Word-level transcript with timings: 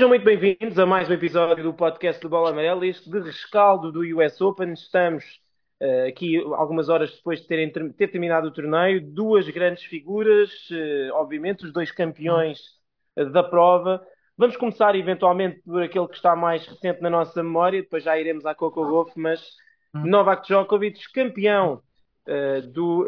Sejam 0.00 0.08
muito 0.08 0.24
bem-vindos 0.24 0.78
a 0.78 0.86
mais 0.86 1.10
um 1.10 1.12
episódio 1.12 1.62
do 1.62 1.74
podcast 1.74 2.22
do 2.22 2.28
Bola 2.30 2.48
Amarela, 2.48 2.86
este 2.86 3.10
de 3.10 3.20
rescaldo 3.20 3.92
do 3.92 4.00
US 4.16 4.40
Open. 4.40 4.72
Estamos 4.72 5.22
uh, 5.78 6.08
aqui 6.08 6.38
algumas 6.54 6.88
horas 6.88 7.14
depois 7.14 7.42
de 7.42 7.46
terem, 7.46 7.70
ter 7.70 8.08
terminado 8.08 8.48
o 8.48 8.50
torneio, 8.50 9.06
duas 9.06 9.46
grandes 9.50 9.84
figuras, 9.84 10.50
uh, 10.70 11.16
obviamente, 11.16 11.66
os 11.66 11.72
dois 11.74 11.92
campeões 11.92 12.60
uh, 13.14 13.26
da 13.26 13.42
prova. 13.42 14.02
Vamos 14.38 14.56
começar 14.56 14.96
eventualmente 14.96 15.60
por 15.60 15.82
aquele 15.82 16.08
que 16.08 16.16
está 16.16 16.34
mais 16.34 16.66
recente 16.66 17.02
na 17.02 17.10
nossa 17.10 17.42
memória, 17.42 17.82
depois 17.82 18.02
já 18.02 18.18
iremos 18.18 18.46
à 18.46 18.54
Coco 18.54 18.82
Golf, 18.82 19.12
mas 19.16 19.46
Novak 19.92 20.46
Djokovic, 20.46 21.12
campeão 21.12 21.82
do, 22.72 23.04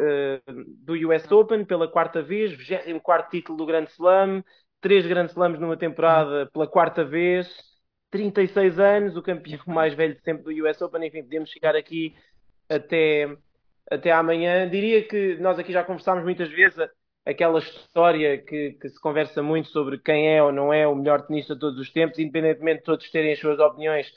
do 0.83 0.93
US 1.09 1.31
Open 1.31 1.65
pela 1.65 1.87
quarta 1.87 2.21
vez, 2.21 2.51
24 2.51 3.31
título 3.31 3.57
do 3.57 3.65
Grande 3.65 3.89
Slam 3.89 4.43
três 4.83 5.07
grandes 5.07 5.31
slams 5.31 5.59
numa 5.59 5.77
temporada 5.77 6.47
pela 6.51 6.67
quarta 6.67 7.05
vez, 7.05 7.47
36 8.11 8.79
anos, 8.79 9.17
o 9.17 9.23
campeão 9.23 9.59
mais 9.65 9.93
velho 9.95 10.19
sempre 10.23 10.43
do 10.43 10.67
US 10.67 10.81
Open. 10.81 11.07
Enfim, 11.07 11.23
podemos 11.23 11.49
chegar 11.49 11.75
aqui 11.75 12.13
até, 12.69 13.35
até 13.89 14.11
amanhã. 14.11 14.69
Diria 14.69 15.01
que 15.07 15.37
nós 15.37 15.57
aqui 15.57 15.71
já 15.71 15.83
conversámos 15.83 16.23
muitas 16.23 16.49
vezes 16.49 16.77
aquela 17.25 17.59
história 17.59 18.37
que, 18.37 18.73
que, 18.73 18.89
se 18.89 18.99
conversa 18.99 19.41
muito 19.41 19.69
sobre 19.69 19.97
quem 19.97 20.35
é 20.35 20.43
ou 20.43 20.51
não 20.51 20.73
é 20.73 20.85
o 20.85 20.95
melhor 20.95 21.25
tenista 21.25 21.53
de 21.53 21.61
todos 21.61 21.79
os 21.79 21.89
tempos, 21.89 22.19
independentemente 22.19 22.79
de 22.79 22.85
todos 22.85 23.09
terem 23.09 23.31
as 23.31 23.39
suas 23.39 23.59
opiniões. 23.59 24.11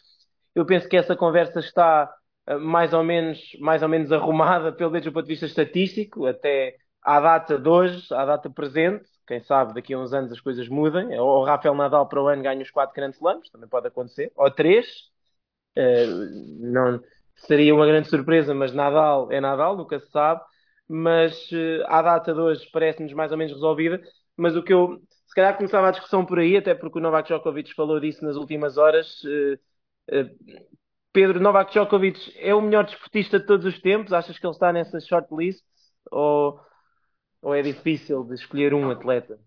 Eu 0.55 0.67
penso 0.67 0.89
que 0.89 0.97
essa 0.97 1.15
conversa 1.15 1.61
está 1.61 2.13
eh, 2.49 2.57
mais 2.57 2.93
ou 2.93 3.05
menos, 3.05 3.39
mais 3.61 3.83
ou 3.83 3.89
menos 3.89 4.11
arrumada, 4.13 4.73
pelo 4.73 4.91
menos 4.91 5.07
do 5.07 5.13
ponto 5.13 5.27
de 5.27 5.33
vista 5.33 5.47
estatístico, 5.47 6.27
até 6.27 6.77
à 7.03 7.21
data 7.21 7.59
de 7.59 7.69
hoje, 7.69 8.13
à 8.13 8.25
data 8.25 8.51
presente, 8.51 9.07
quem 9.27 9.41
sabe 9.43 9.75
daqui 9.75 9.95
a 9.95 9.99
uns 9.99 10.13
anos 10.13 10.33
as 10.33 10.41
coisas 10.41 10.69
mudem, 10.69 11.19
ou 11.19 11.43
o 11.43 11.45
Rafael 11.45 11.75
Nadal 11.75 12.09
para 12.09 12.23
o 12.23 12.29
ano 12.29 12.43
ganha 12.43 12.63
os 12.63 12.71
quatro 12.71 12.95
grandes 12.95 13.19
slams, 13.19 13.51
também 13.51 13.69
pode 13.69 13.89
acontecer, 13.89 14.33
ou 14.37 14.51
três, 14.51 14.87
uh, 15.77 16.61
não, 16.61 17.03
seria 17.37 17.75
uma 17.75 17.87
grande 17.87 18.09
surpresa, 18.09 18.55
mas 18.55 18.73
Nadal 18.73 19.31
é 19.33 19.41
Nadal, 19.41 19.77
nunca 19.77 19.99
se 19.99 20.11
sabe, 20.11 20.43
mas 20.89 21.51
uh, 21.53 21.85
à 21.87 22.03
data 22.03 22.33
de 22.33 22.41
hoje 22.41 22.69
parece-nos 22.73 23.13
mais 23.13 23.33
ou 23.33 23.39
menos 23.39 23.53
resolvida, 23.53 24.01
mas 24.37 24.57
o 24.57 24.63
que 24.63 24.73
eu, 24.73 25.01
se 25.27 25.35
calhar 25.35 25.57
começava 25.57 25.89
a 25.89 25.93
discussão 25.93 26.25
por 26.25 26.39
aí, 26.39 26.57
até 26.57 26.75
porque 26.75 26.99
o 26.99 27.03
Novak 27.03 27.29
Djokovic 27.29 27.75
falou 27.75 27.99
disso 28.01 28.25
nas 28.25 28.37
últimas 28.37 28.77
horas, 28.79 29.23
uh, 29.25 29.59
Pedro, 31.17 31.41
Novak 31.41 31.73
Djokovic 31.73 32.35
é 32.37 32.55
o 32.55 32.61
melhor 32.61 32.85
desportista 32.85 33.41
de 33.41 33.47
todos 33.47 33.65
os 33.65 33.81
tempos? 33.81 34.13
Achas 34.13 34.39
que 34.39 34.47
ele 34.47 34.53
está 34.53 34.71
nessa 34.71 35.01
shortlist? 35.01 35.65
Ou 36.11 36.61
ou 37.47 37.55
é 37.55 37.63
difícil 37.63 38.25
de 38.25 38.35
escolher 38.35 38.75
um 38.75 38.91
atleta? 38.91 39.39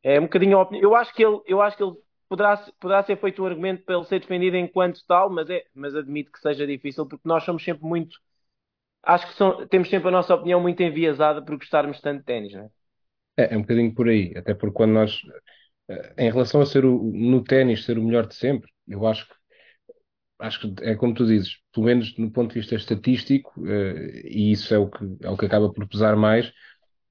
É 0.00 0.20
um 0.20 0.24
bocadinho 0.24 0.56
a 0.56 0.62
opinião. 0.62 0.80
Eu 0.80 0.94
acho 0.94 1.12
que 1.12 1.24
ele, 1.24 1.40
eu 1.44 1.60
acho 1.60 1.76
que 1.76 1.82
ele 1.82 1.96
poderá, 2.28 2.56
poderá 2.78 3.02
ser 3.02 3.18
feito 3.18 3.42
um 3.42 3.46
argumento 3.46 3.82
para 3.84 3.96
ele 3.96 4.04
ser 4.04 4.20
defendido 4.20 4.56
enquanto 4.56 5.04
tal, 5.08 5.28
mas, 5.28 5.50
é, 5.50 5.64
mas 5.74 5.92
admito 5.96 6.30
que 6.30 6.38
seja 6.38 6.64
difícil, 6.64 7.04
porque 7.04 7.28
nós 7.28 7.42
somos 7.42 7.64
sempre 7.64 7.84
muito. 7.84 8.16
Acho 9.02 9.26
que 9.26 9.34
são, 9.34 9.66
temos 9.66 9.90
sempre 9.90 10.06
a 10.06 10.12
nossa 10.12 10.36
opinião 10.36 10.60
muito 10.60 10.80
enviesada 10.84 11.44
por 11.44 11.56
gostarmos 11.56 12.00
tanto 12.00 12.20
de 12.20 12.26
ténis, 12.26 12.52
não 12.52 12.62
é? 12.62 12.70
É, 13.38 13.54
é 13.54 13.56
um 13.56 13.62
bocadinho 13.62 13.92
por 13.92 14.08
aí, 14.08 14.32
até 14.36 14.54
porque 14.54 14.76
quando 14.76 14.92
nós, 14.92 15.20
eh, 15.88 16.14
em 16.16 16.30
relação 16.30 16.60
a 16.60 16.66
ser 16.66 16.84
o, 16.84 17.10
no 17.12 17.42
ténis, 17.42 17.84
ser 17.84 17.98
o 17.98 18.04
melhor 18.04 18.28
de 18.28 18.36
sempre, 18.36 18.70
eu 18.86 19.04
acho 19.04 19.26
que 19.26 19.34
acho 20.38 20.60
que 20.60 20.84
é 20.84 20.94
como 20.94 21.12
tu 21.12 21.26
dizes, 21.26 21.56
pelo 21.72 21.86
menos 21.86 22.16
no 22.16 22.30
ponto 22.30 22.52
de 22.52 22.60
vista 22.60 22.76
estatístico, 22.76 23.52
uh, 23.60 24.20
e 24.24 24.52
isso 24.52 24.72
é 24.72 24.78
o 24.78 24.88
que, 24.88 25.04
é 25.22 25.28
o 25.28 25.36
que 25.36 25.46
acaba 25.46 25.72
por 25.72 25.88
pesar 25.88 26.14
mais, 26.14 26.52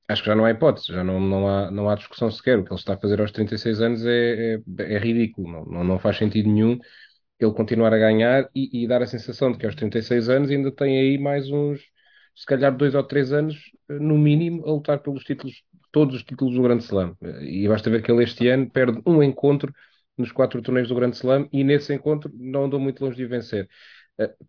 acho 0.07 0.21
que 0.23 0.29
já 0.29 0.35
não 0.35 0.45
há 0.45 0.51
hipótese, 0.51 0.87
já 0.87 1.03
não, 1.03 1.19
não, 1.19 1.47
há, 1.47 1.71
não 1.71 1.89
há 1.89 1.95
discussão 1.95 2.31
sequer. 2.31 2.59
O 2.59 2.63
que 2.63 2.71
ele 2.71 2.79
está 2.79 2.93
a 2.93 2.97
fazer 2.97 3.19
aos 3.19 3.31
36 3.31 3.81
anos 3.81 4.05
é, 4.05 4.55
é, 4.55 4.93
é 4.95 4.97
ridículo, 4.97 5.51
não, 5.51 5.65
não, 5.65 5.83
não, 5.83 5.99
faz 5.99 6.17
sentido 6.17 6.49
nenhum 6.49 6.79
ele 7.39 7.53
continuar 7.53 7.93
a 7.93 7.97
ganhar 7.97 8.49
e, 8.55 8.83
e, 8.83 8.87
dar 8.87 9.01
a 9.01 9.07
sensação 9.07 9.51
de 9.51 9.57
que 9.59 9.65
aos 9.65 9.75
36 9.75 10.29
anos 10.29 10.49
ainda 10.49 10.71
tem 10.71 10.97
aí 10.97 11.17
mais 11.17 11.49
uns, 11.51 11.81
se 12.35 12.45
calhar 12.45 12.75
dois 12.75 12.95
ou 12.95 13.03
três 13.03 13.31
anos, 13.31 13.55
no 13.89 14.17
mínimo, 14.17 14.65
a 14.67 14.71
lutar 14.71 14.99
pelos 14.99 15.23
títulos, 15.23 15.63
todos 15.91 16.15
os 16.15 16.23
títulos 16.23 16.55
do 16.55 16.61
Grande 16.63 16.83
Slam. 16.83 17.15
E 17.41 17.67
basta 17.67 17.89
ver 17.89 18.01
que 18.01 18.11
ele 18.11 18.23
este 18.23 18.47
ano 18.47 18.69
perde 18.69 19.01
um 19.05 19.21
encontro 19.21 19.73
nos 20.17 20.31
quatro 20.31 20.61
torneios 20.61 20.89
do 20.89 20.95
Grande 20.95 21.15
Slam 21.15 21.47
e 21.53 21.63
nesse 21.63 21.93
encontro 21.93 22.31
não 22.33 22.65
andou 22.65 22.79
muito 22.79 23.03
longe 23.03 23.17
de 23.17 23.25
vencer. 23.25 23.69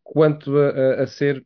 Quanto 0.02 0.56
a, 0.56 0.70
a, 0.70 1.02
a 1.02 1.06
ser 1.06 1.44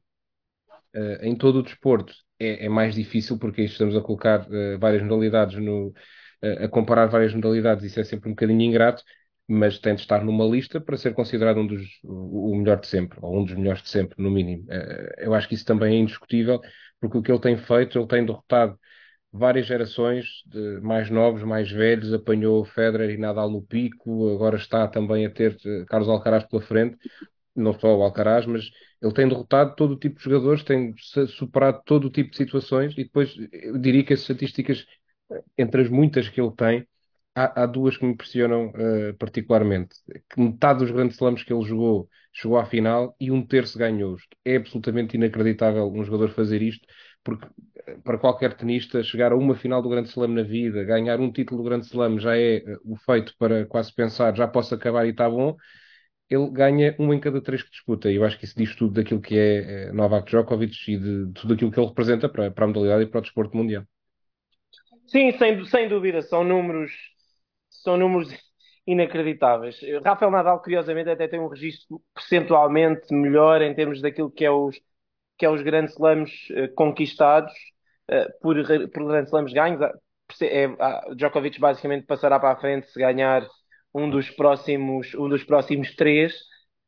em 1.22 1.34
todo 1.36 1.58
o 1.58 1.62
desporto 1.62 2.14
é, 2.44 2.66
é, 2.66 2.68
mais 2.68 2.94
difícil 2.94 3.38
porque 3.38 3.62
estamos 3.62 3.96
a 3.96 4.00
colocar 4.00 4.46
uh, 4.48 4.78
várias 4.78 5.02
modalidades 5.02 5.56
no, 5.56 5.88
uh, 5.88 6.64
a 6.64 6.68
comparar 6.68 7.06
várias 7.06 7.34
modalidades, 7.34 7.84
isso 7.84 8.00
é 8.00 8.04
sempre 8.04 8.28
um 8.28 8.32
bocadinho 8.32 8.60
ingrato, 8.60 9.02
mas 9.48 9.78
tem 9.78 9.94
de 9.94 10.00
estar 10.00 10.24
numa 10.24 10.44
lista 10.44 10.80
para 10.80 10.96
ser 10.96 11.14
considerado 11.14 11.58
um 11.58 11.66
dos, 11.66 11.82
o, 12.04 12.54
melhor 12.56 12.80
de 12.80 12.86
sempre, 12.86 13.18
ou 13.22 13.40
um 13.40 13.44
dos 13.44 13.54
melhores 13.54 13.82
de 13.82 13.88
sempre, 13.88 14.22
no 14.22 14.30
mínimo. 14.30 14.64
eu 15.18 15.34
acho 15.34 15.48
que 15.48 15.54
isso 15.54 15.64
também 15.64 15.96
é 15.96 15.98
indiscutível, 15.98 16.60
porque 17.00 17.18
o 17.18 17.22
que 17.22 17.30
ele 17.30 17.40
tem 17.40 17.56
feito, 17.56 17.98
ele 17.98 18.06
tem 18.06 18.24
derrotado 18.24 18.78
várias 19.32 19.66
gerações 19.66 20.26
de 20.46 20.80
mais 20.80 21.10
novos, 21.10 21.42
mais 21.42 21.70
velhos, 21.70 22.12
apanhou 22.12 22.64
Federer 22.64 23.10
e 23.10 23.16
Nadal 23.16 23.50
no 23.50 23.62
pico, 23.62 24.32
agora 24.34 24.56
está 24.56 24.86
também 24.86 25.26
a 25.26 25.30
ter 25.30 25.56
Carlos 25.88 26.08
Alcaraz 26.08 26.44
pela 26.44 26.62
frente, 26.62 26.96
não 27.54 27.78
só 27.78 27.96
o 27.96 28.02
Alcaraz, 28.02 28.46
mas 28.46 28.70
ele 29.00 29.12
tem 29.12 29.28
derrotado 29.28 29.74
todo 29.76 29.92
o 29.92 29.98
tipo 29.98 30.18
de 30.18 30.24
jogadores, 30.24 30.62
tem 30.64 30.94
superado 31.28 31.82
todo 31.84 32.06
o 32.06 32.10
tipo 32.10 32.30
de 32.30 32.36
situações 32.36 32.92
e 32.94 33.04
depois 33.04 33.34
eu 33.52 33.78
diria 33.78 34.04
que 34.04 34.12
as 34.14 34.20
estatísticas, 34.20 34.86
entre 35.56 35.82
as 35.82 35.88
muitas 35.88 36.28
que 36.28 36.40
ele 36.40 36.52
tem, 36.52 36.86
há, 37.34 37.62
há 37.62 37.66
duas 37.66 37.96
que 37.96 38.04
me 38.04 38.12
impressionam 38.12 38.68
uh, 38.68 39.14
particularmente. 39.18 39.96
Que 40.30 40.40
metade 40.40 40.80
dos 40.80 40.90
grandes 40.90 41.16
slams 41.16 41.42
que 41.42 41.52
ele 41.52 41.64
jogou 41.64 42.08
chegou 42.32 42.58
à 42.58 42.64
final 42.64 43.14
e 43.20 43.30
um 43.30 43.44
terço 43.46 43.78
ganhou-os. 43.78 44.22
É 44.44 44.56
absolutamente 44.56 45.16
inacreditável 45.16 45.86
um 45.92 46.02
jogador 46.04 46.30
fazer 46.30 46.62
isto, 46.62 46.86
porque 47.22 47.46
eh, 47.86 47.98
para 48.02 48.18
qualquer 48.18 48.54
tenista 48.56 49.02
chegar 49.02 49.32
a 49.32 49.36
uma 49.36 49.54
final 49.54 49.82
do 49.82 49.88
Grande 49.90 50.08
Slam 50.08 50.28
na 50.28 50.42
vida, 50.42 50.82
ganhar 50.84 51.20
um 51.20 51.30
título 51.30 51.62
do 51.62 51.68
Grande 51.68 51.86
Slam 51.86 52.18
já 52.18 52.36
é 52.36 52.62
o 52.84 52.96
feito 52.96 53.34
para 53.38 53.66
quase 53.66 53.94
pensar 53.94 54.34
já 54.34 54.48
posso 54.48 54.74
acabar 54.74 55.06
e 55.06 55.10
está 55.10 55.28
bom 55.28 55.56
ele 56.32 56.50
ganha 56.50 56.96
um 56.98 57.12
em 57.12 57.20
cada 57.20 57.40
três 57.42 57.62
que 57.62 57.70
disputa. 57.70 58.10
E 58.10 58.16
eu 58.16 58.24
acho 58.24 58.38
que 58.38 58.44
isso 58.44 58.56
diz 58.56 58.74
tudo 58.74 58.94
daquilo 58.94 59.20
que 59.20 59.38
é, 59.38 59.88
é 59.88 59.92
Novak 59.92 60.26
Djokovic 60.26 60.90
e 60.90 60.98
de 60.98 61.32
tudo 61.32 61.54
aquilo 61.54 61.70
que 61.70 61.78
ele 61.78 61.88
representa 61.88 62.28
para, 62.28 62.50
para 62.50 62.64
a 62.64 62.68
modalidade 62.68 63.02
e 63.04 63.06
para 63.06 63.18
o 63.18 63.22
desporto 63.22 63.56
mundial. 63.56 63.84
Sim, 65.06 65.30
sem, 65.32 65.64
sem 65.66 65.88
dúvida, 65.88 66.22
são 66.22 66.42
números, 66.42 66.92
são 67.68 67.96
números 67.98 68.28
inacreditáveis. 68.86 69.78
Rafael 70.04 70.30
Nadal, 70.30 70.60
curiosamente, 70.60 71.10
até 71.10 71.28
tem 71.28 71.38
um 71.38 71.48
registro 71.48 72.00
percentualmente 72.14 73.12
melhor 73.12 73.60
em 73.60 73.74
termos 73.74 74.00
daquilo 74.00 74.30
que 74.30 74.44
é 74.44 74.50
os, 74.50 74.80
que 75.36 75.44
é 75.44 75.50
os 75.50 75.60
grandes 75.60 75.92
slams 75.94 76.30
uh, 76.50 76.72
conquistados 76.74 77.52
uh, 78.10 78.40
por, 78.40 78.56
por 78.90 79.06
grandes 79.06 79.28
slams 79.28 79.52
ganhos. 79.52 79.80
É, 80.40 80.66
Djokovic 81.14 81.60
basicamente 81.60 82.06
passará 82.06 82.40
para 82.40 82.52
a 82.52 82.56
frente 82.56 82.90
se 82.90 82.98
ganhar 82.98 83.46
um 83.94 84.08
dos 84.08 84.30
próximos, 84.30 85.14
um 85.14 85.28
dos 85.28 85.44
próximos 85.44 85.94
três. 85.94 86.34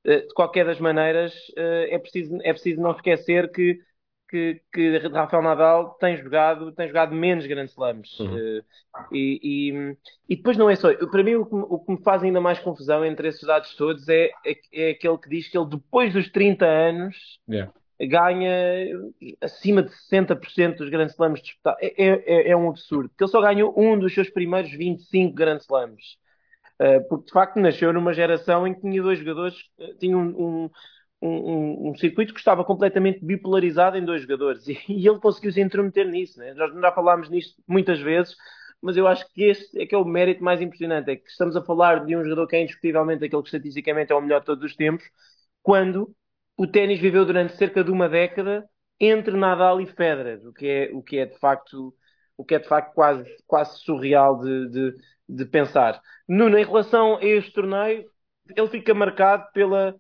Eh, 0.05 0.21
de 0.21 0.35
qualquer 0.35 0.67
das 0.67 0.79
maneiras, 0.79 1.35
eh, 1.57 1.95
é 1.95 1.99
preciso, 1.99 2.39
é 2.43 2.53
preciso 2.53 2.81
não 2.81 2.91
esquecer 2.93 3.51
que, 3.51 3.81
que, 4.29 4.61
que 4.73 4.99
Rafael 5.09 5.43
Nadal 5.43 5.95
tem 5.95 6.17
jogado, 6.17 6.73
tem 6.73 6.89
jogado 6.89 7.15
menos 7.15 7.47
Grand 7.47 7.65
Slams. 7.65 8.21
Uhum. 8.21 8.39
Eh, 8.39 8.63
e, 9.11 9.41
e, 9.43 9.97
e, 10.29 10.37
depois 10.37 10.59
não 10.59 10.69
é 10.69 10.77
só. 10.77 10.93
Para 11.07 11.23
mim, 11.23 11.37
o 11.37 11.47
que, 11.47 11.55
o 11.55 11.79
que, 11.79 11.93
me 11.93 12.03
faz 12.03 12.23
ainda 12.23 12.41
mais 12.41 12.59
confusão 12.59 13.05
entre 13.05 13.29
esses 13.29 13.43
dados 13.47 13.75
todos 13.77 14.07
é, 14.09 14.31
é, 14.45 14.57
é 14.73 14.91
aquele 14.91 15.19
que 15.19 15.29
diz 15.29 15.49
que 15.49 15.57
ele, 15.57 15.71
depois 15.71 16.13
dos 16.13 16.29
30 16.31 16.67
anos, 16.67 17.41
yeah. 17.49 17.73
ganha 17.99 18.51
acima 19.41 19.83
de 19.83 19.91
60% 19.91 20.77
dos 20.77 20.91
Grand 20.91 21.07
Slams 21.07 21.41
disputados. 21.41 21.79
É, 21.81 21.95
é, 21.97 22.51
é, 22.51 22.57
um 22.57 22.69
absurdo. 22.69 23.09
Porque 23.09 23.25
ele 23.25 23.31
só 23.31 23.41
ganhou 23.41 23.73
um 23.75 23.99
dos 23.99 24.13
seus 24.13 24.29
primeiros 24.29 24.71
25 24.71 25.35
Grand 25.35 25.59
Slams. 25.59 26.19
Eh, 26.79 27.01
porque 27.01 27.27
de 27.27 27.33
facto 27.33 27.59
nasceu 27.61 27.93
numa 27.93 28.13
geração 28.13 28.67
em 28.67 28.75
que 28.75 28.81
tinha 28.81 29.03
dois 29.03 29.19
jogadores, 29.19 29.57
eh, 29.79 29.95
tinha 29.99 30.17
um, 30.19 30.65
um, 30.65 30.71
um, 31.23 31.91
um 31.91 31.97
circuito 31.97 32.35
que 32.35 32.41
estava 32.41 32.65
completamente 32.65 33.25
bipolarizado 33.25 33.97
em 33.97 34.05
dois 34.05 34.23
jogadores 34.23 34.67
e, 34.69 34.79
e 34.89 35.07
ele 35.09 35.21
conseguiu 35.21 35.53
se 35.53 35.61
intrometer 35.61 36.07
nisso. 36.09 36.39
Né? 36.39 36.53
Nós 36.55 36.73
já 36.75 36.93
falámos 36.93 37.31
nisto 37.31 37.63
muitas 37.67 38.01
vezes, 38.01 38.37
mas 38.83 38.97
eu 38.97 39.07
acho 39.07 39.27
que 39.33 39.45
este 39.45 39.81
é 39.81 39.87
que 39.87 39.95
é 39.95 39.99
o 39.99 40.05
mérito 40.05 40.43
mais 40.43 40.61
impressionante: 40.61 41.11
é 41.11 41.17
que 41.17 41.29
estamos 41.29 41.57
a 41.57 41.63
falar 41.65 42.05
de 42.05 42.17
um 42.17 42.25
jogador 42.25 42.47
que 42.47 42.57
é 42.57 42.63
indiscutivelmente 42.63 43.25
aquele 43.25 43.43
que 43.43 43.49
estatisticamente 43.49 44.13
é 44.13 44.15
o 44.15 44.21
melhor 44.21 44.41
de 44.41 44.47
todos 44.47 44.65
os 44.65 44.77
tempos, 44.77 45.05
quando 45.63 46.15
o 46.57 46.67
ténis 46.67 47.01
viveu 47.01 47.25
durante 47.25 47.57
cerca 47.57 47.83
de 47.85 47.91
uma 47.91 48.09
década 48.09 48.69
entre 49.01 49.37
Nadal 49.37 49.81
e 49.81 49.87
Federer, 49.87 50.41
o 50.47 50.53
que 50.53 50.67
é, 50.67 50.91
o 50.93 51.03
que 51.03 51.19
é 51.19 51.27
de 51.27 51.39
facto 51.39 51.95
o 52.37 52.45
que 52.45 52.55
é 52.57 52.59
de 52.59 52.69
facto 52.69 52.95
quase, 52.95 53.25
quase 53.47 53.79
surreal 53.81 54.39
de, 54.41 54.69
de, 54.71 54.97
de 55.29 55.45
pensar. 55.47 56.01
Nuno, 56.29 56.59
em 56.59 56.65
relação 56.65 57.17
a 57.17 57.25
este 57.25 57.53
torneio, 57.53 58.05
ele 58.57 58.69
fica 58.69 58.95
marcado 58.95 59.51
pela, 59.53 59.95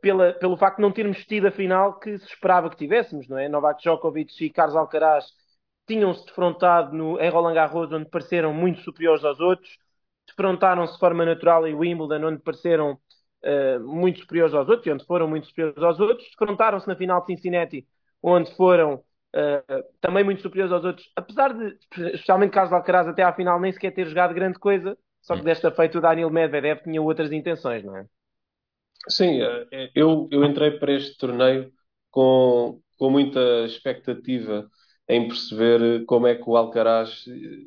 pela, 0.00 0.32
pelo 0.34 0.56
facto 0.56 0.76
de 0.76 0.82
não 0.82 0.92
termos 0.92 1.24
tido 1.26 1.46
a 1.48 1.50
final 1.50 1.98
que 1.98 2.18
se 2.18 2.26
esperava 2.26 2.70
que 2.70 2.76
tivéssemos, 2.76 3.28
não 3.28 3.38
é? 3.38 3.48
Novak 3.48 3.80
Djokovic 3.82 4.44
e 4.44 4.50
Carlos 4.50 4.76
Alcaraz 4.76 5.26
tinham-se 5.86 6.24
defrontado 6.26 6.94
no, 6.94 7.20
em 7.20 7.30
Roland 7.30 7.54
Garros, 7.54 7.92
onde 7.92 8.08
pareceram 8.10 8.52
muito 8.54 8.80
superiores 8.82 9.24
aos 9.24 9.40
outros. 9.40 9.78
defrontaram-se 10.26 10.94
de 10.94 10.98
forma 11.00 11.24
natural 11.24 11.66
em 11.66 11.74
Wimbledon, 11.74 12.26
onde 12.26 12.42
pareceram 12.42 12.98
uh, 13.44 13.80
muito 13.80 14.20
superiores 14.20 14.54
aos 14.54 14.68
outros, 14.68 14.86
e 14.86 14.90
onde 14.90 15.04
foram 15.06 15.26
muito 15.28 15.46
superiores 15.46 15.82
aos 15.82 15.98
outros, 16.00 16.28
defrontaram-se 16.30 16.86
na 16.86 16.96
final 16.96 17.20
de 17.20 17.26
Cincinnati, 17.34 17.86
onde 18.22 18.54
foram 18.56 19.02
uh, 19.38 19.84
também 20.00 20.24
muito 20.24 20.42
superiores 20.42 20.72
aos 20.72 20.84
outros, 20.84 21.10
apesar 21.14 21.54
de, 21.54 21.76
especialmente 22.12 22.52
Carlos 22.52 22.72
Alcaraz, 22.72 23.06
até 23.06 23.22
à 23.22 23.32
final 23.32 23.60
nem 23.60 23.72
sequer 23.72 23.94
ter 23.94 24.06
jogado 24.06 24.34
grande 24.34 24.58
coisa, 24.58 24.96
só 25.22 25.36
que 25.36 25.42
desta 25.42 25.70
feita 25.70 25.98
o 25.98 26.00
Daniel 26.00 26.30
Medvedev 26.30 26.82
tinha 26.82 27.02
outras 27.02 27.30
intenções, 27.32 27.84
não 27.84 27.96
é? 27.96 28.06
Sim, 29.08 29.40
eh, 29.42 29.90
eu, 29.94 30.28
eu 30.30 30.44
entrei 30.44 30.72
para 30.72 30.92
este 30.92 31.16
torneio 31.16 31.72
com, 32.10 32.80
com 32.98 33.10
muita 33.10 33.40
expectativa 33.64 34.68
em 35.08 35.26
perceber 35.26 36.04
como 36.04 36.26
é 36.26 36.34
que 36.34 36.48
o 36.48 36.56
Alcaraz 36.56 37.24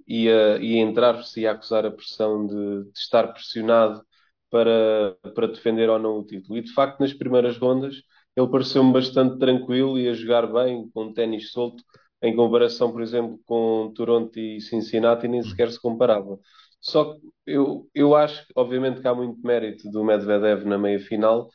ia, 0.07 0.57
ia 0.57 0.79
entrar-se 0.79 1.41
e 1.41 1.47
acusar 1.47 1.85
a 1.85 1.91
pressão 1.91 2.45
de, 2.45 2.83
de, 2.83 2.99
estar 2.99 3.27
pressionado 3.33 4.05
para, 4.49 5.17
para 5.33 5.47
defender 5.47 5.89
ou 5.89 5.97
não 5.97 6.19
o 6.19 6.25
título. 6.25 6.57
E 6.57 6.61
de 6.61 6.71
facto, 6.73 6.99
nas 6.99 7.13
primeiras 7.13 7.57
rondas, 7.57 8.03
ele 8.35 8.47
pareceu-me 8.49 8.93
bastante 8.93 9.37
tranquilo 9.39 9.99
e 9.99 10.07
a 10.07 10.13
jogar 10.13 10.47
bem, 10.51 10.89
com 10.93 11.13
ténis 11.13 11.51
solto, 11.51 11.83
em 12.21 12.35
comparação, 12.35 12.91
por 12.91 13.01
exemplo, 13.01 13.39
com 13.45 13.91
Toronto 13.95 14.37
e 14.39 14.61
Cincinnati, 14.61 15.27
nem 15.27 15.41
sequer 15.43 15.71
se 15.71 15.79
comparava. 15.81 16.39
Só 16.79 17.13
que 17.15 17.21
eu, 17.45 17.89
eu 17.93 18.15
acho, 18.15 18.45
obviamente, 18.55 19.01
que 19.01 19.07
há 19.07 19.13
muito 19.15 19.39
mérito 19.45 19.89
do 19.91 20.03
Medvedev 20.03 20.65
na 20.65 20.77
meia 20.77 20.99
final, 20.99 21.49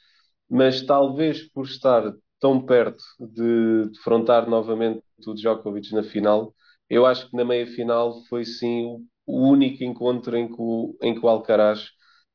mas 0.48 0.82
talvez 0.84 1.42
por 1.50 1.64
estar 1.66 2.12
tão 2.40 2.64
perto 2.64 3.02
de 3.20 3.88
defrontar 3.90 4.48
novamente 4.48 5.02
o 5.26 5.34
Djokovic 5.34 5.92
na 5.94 6.02
final, 6.02 6.54
eu 6.88 7.06
acho 7.06 7.28
que 7.30 7.36
na 7.36 7.44
meia 7.44 7.66
final 7.66 8.22
foi 8.28 8.44
sim 8.44 9.06
o 9.26 9.48
único 9.48 9.82
encontro 9.82 10.36
em 10.36 10.46
que 10.48 10.54
o, 10.58 10.96
em 11.02 11.14
que 11.18 11.24
o 11.24 11.28
Alcaraz 11.28 11.88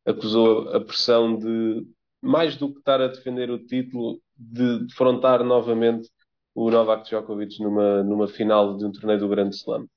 acusou 0.05 0.69
a 0.75 0.81
pressão 0.83 1.37
de, 1.37 1.85
mais 2.21 2.55
do 2.57 2.71
que 2.73 2.79
estar 2.79 3.01
a 3.01 3.07
defender 3.07 3.49
o 3.51 3.63
título, 3.65 4.19
de 4.41 4.85
defrontar 4.88 5.43
novamente 5.43 6.09
o 6.55 6.69
Novak 6.69 7.05
Djokovic 7.07 7.61
numa, 7.61 8.03
numa 8.03 8.27
final 8.27 8.77
de 8.77 8.85
um 8.85 8.91
torneio 8.91 9.19
do 9.19 9.29
Grande 9.29 9.55
Slam 9.55 9.88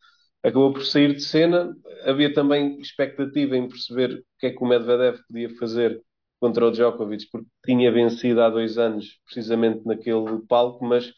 acabou 0.44 0.72
por 0.72 0.84
sair 0.84 1.14
de 1.14 1.22
cena. 1.22 1.74
Havia 2.04 2.32
também 2.32 2.78
expectativa 2.78 3.56
em 3.56 3.66
perceber 3.68 4.12
o 4.12 4.24
que 4.38 4.46
é 4.46 4.50
que 4.50 4.62
o 4.62 4.66
Medvedev 4.66 5.18
podia 5.26 5.48
fazer 5.56 6.00
contra 6.38 6.66
o 6.66 6.70
Djokovic, 6.70 7.26
porque 7.32 7.48
tinha 7.64 7.90
vencido 7.90 8.42
há 8.42 8.50
dois 8.50 8.76
anos, 8.76 9.18
precisamente 9.24 9.84
naquele 9.86 10.40
palco, 10.46 10.84
mas 10.84 11.10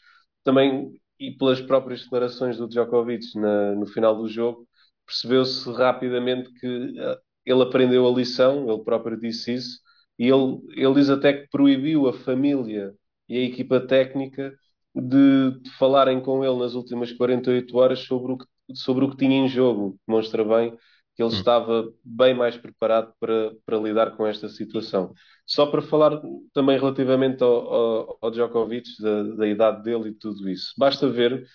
também, 0.44 0.92
e 1.18 1.32
pelas 1.32 1.60
próprias 1.60 2.02
declarações 2.02 2.56
do 2.56 2.68
Djokovic 2.68 3.24
na, 3.34 3.74
no 3.74 3.86
final 3.86 4.16
do 4.16 4.28
jogo, 4.28 4.66
percebeu-se 5.04 5.68
rapidamente 5.72 6.52
que 6.54 6.66
uh, 6.66 7.18
ele 7.44 7.62
aprendeu 7.62 8.06
a 8.06 8.10
lição, 8.12 8.70
ele 8.70 8.84
próprio 8.84 9.18
disse 9.18 9.54
isso, 9.54 9.80
e 10.18 10.28
ele, 10.28 10.60
ele 10.76 10.94
diz 10.94 11.10
até 11.10 11.32
que 11.32 11.48
proibiu 11.48 12.06
a 12.08 12.12
família 12.12 12.94
e 13.28 13.38
a 13.38 13.42
equipa 13.44 13.80
técnica 13.80 14.54
de, 14.94 15.60
de 15.60 15.70
falarem 15.78 16.20
com 16.20 16.44
ele 16.44 16.58
nas 16.58 16.74
últimas 16.74 17.12
48 17.12 17.76
horas 17.76 18.00
sobre 18.00 18.32
o 18.32 18.38
que 18.38 18.46
sobre 18.74 19.04
o 19.04 19.10
que 19.10 19.16
tinha 19.16 19.38
em 19.38 19.48
jogo. 19.48 19.98
Demonstra 20.06 20.44
bem 20.44 20.76
que 21.14 21.22
ele 21.22 21.30
hum. 21.30 21.38
estava 21.38 21.90
bem 22.04 22.34
mais 22.34 22.56
preparado 22.56 23.12
para, 23.18 23.52
para 23.64 23.78
lidar 23.78 24.16
com 24.16 24.26
esta 24.26 24.48
situação. 24.48 25.14
Só 25.46 25.66
para 25.66 25.80
falar 25.80 26.20
também 26.52 26.78
relativamente 26.78 27.42
ao, 27.42 27.74
ao, 27.74 28.18
ao 28.20 28.30
Djokovic, 28.30 28.88
da, 29.00 29.22
da, 29.22 29.48
idade 29.48 29.82
dele 29.82 30.10
e 30.10 30.14
tudo 30.14 30.48
isso. 30.48 30.74
Basta 30.76 31.08
ver 31.08 31.46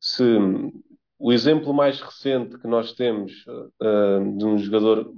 se 0.00 0.24
o 1.18 1.32
exemplo 1.32 1.74
mais 1.74 2.00
recente 2.00 2.58
que 2.58 2.66
nós 2.66 2.94
temos 2.94 3.44
uh, 3.46 4.38
de 4.38 4.44
um 4.44 4.56
jogador 4.56 5.12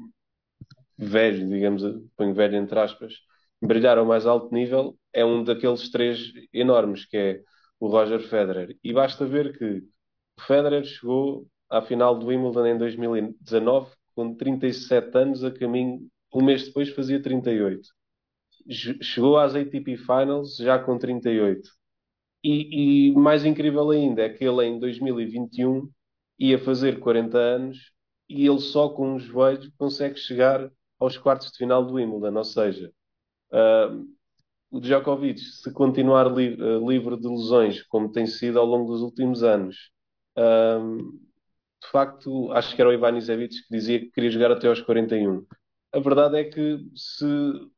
velho, 0.98 1.48
digamos, 1.48 1.82
ponho 2.16 2.34
velho 2.34 2.56
entre 2.56 2.78
aspas, 2.80 3.14
brilhar 3.62 3.98
ao 3.98 4.04
mais 4.06 4.26
alto 4.26 4.52
nível, 4.54 4.96
é 5.12 5.24
um 5.24 5.44
daqueles 5.44 5.90
três 5.90 6.32
enormes, 6.52 7.04
que 7.06 7.16
é 7.16 7.42
o 7.78 7.88
Roger 7.88 8.20
Federer. 8.20 8.76
E 8.82 8.92
basta 8.92 9.24
ver 9.26 9.56
que 9.56 9.82
Federer 10.46 10.84
chegou 10.84 11.46
à 11.70 11.80
final 11.82 12.18
do 12.18 12.26
Wimbledon 12.26 12.66
em 12.66 12.78
2019 12.78 13.90
com 14.14 14.34
37 14.34 15.16
anos, 15.16 15.44
a 15.44 15.50
caminho, 15.50 16.06
um 16.34 16.44
mês 16.44 16.64
depois 16.66 16.90
fazia 16.90 17.22
38. 17.22 17.88
Chegou 19.02 19.38
às 19.38 19.54
ATP 19.54 19.96
Finals 19.96 20.56
já 20.56 20.78
com 20.78 20.98
38. 20.98 21.68
E, 22.44 23.10
e 23.10 23.12
mais 23.12 23.44
incrível 23.44 23.90
ainda 23.90 24.22
é 24.22 24.28
que 24.28 24.44
ele 24.44 24.64
em 24.66 24.78
2021 24.78 25.88
ia 26.38 26.58
fazer 26.58 26.98
40 27.00 27.38
anos 27.38 27.92
e 28.28 28.46
ele 28.46 28.60
só 28.60 28.88
com 28.88 29.14
um 29.14 29.18
joelho 29.18 29.70
consegue 29.78 30.18
chegar 30.18 30.70
aos 30.98 31.16
quartos 31.16 31.52
de 31.52 31.58
final 31.58 31.84
do 31.84 31.94
Wimbledon. 31.94 32.36
Ou 32.36 32.44
seja, 32.44 32.92
uh, 33.52 34.06
o 34.70 34.80
Djokovic, 34.80 35.40
se 35.40 35.72
continuar 35.72 36.32
li 36.32 36.54
uh, 36.54 36.88
livre 36.88 37.16
de 37.18 37.28
lesões, 37.28 37.82
como 37.84 38.10
tem 38.10 38.26
sido 38.26 38.58
ao 38.58 38.66
longo 38.66 38.92
dos 38.92 39.02
últimos 39.02 39.42
anos, 39.42 39.90
um, 40.36 41.20
de 41.82 41.88
facto, 41.90 42.50
acho 42.52 42.74
que 42.74 42.80
era 42.80 42.90
o 42.90 42.92
Ivan 42.92 43.16
Izevich 43.18 43.62
que 43.66 43.74
dizia 43.74 44.00
que 44.00 44.10
queria 44.10 44.30
jogar 44.30 44.52
até 44.52 44.68
aos 44.68 44.80
41. 44.80 45.44
A 45.92 46.00
verdade 46.00 46.38
é 46.38 46.44
que 46.44 46.78
se 46.94 47.24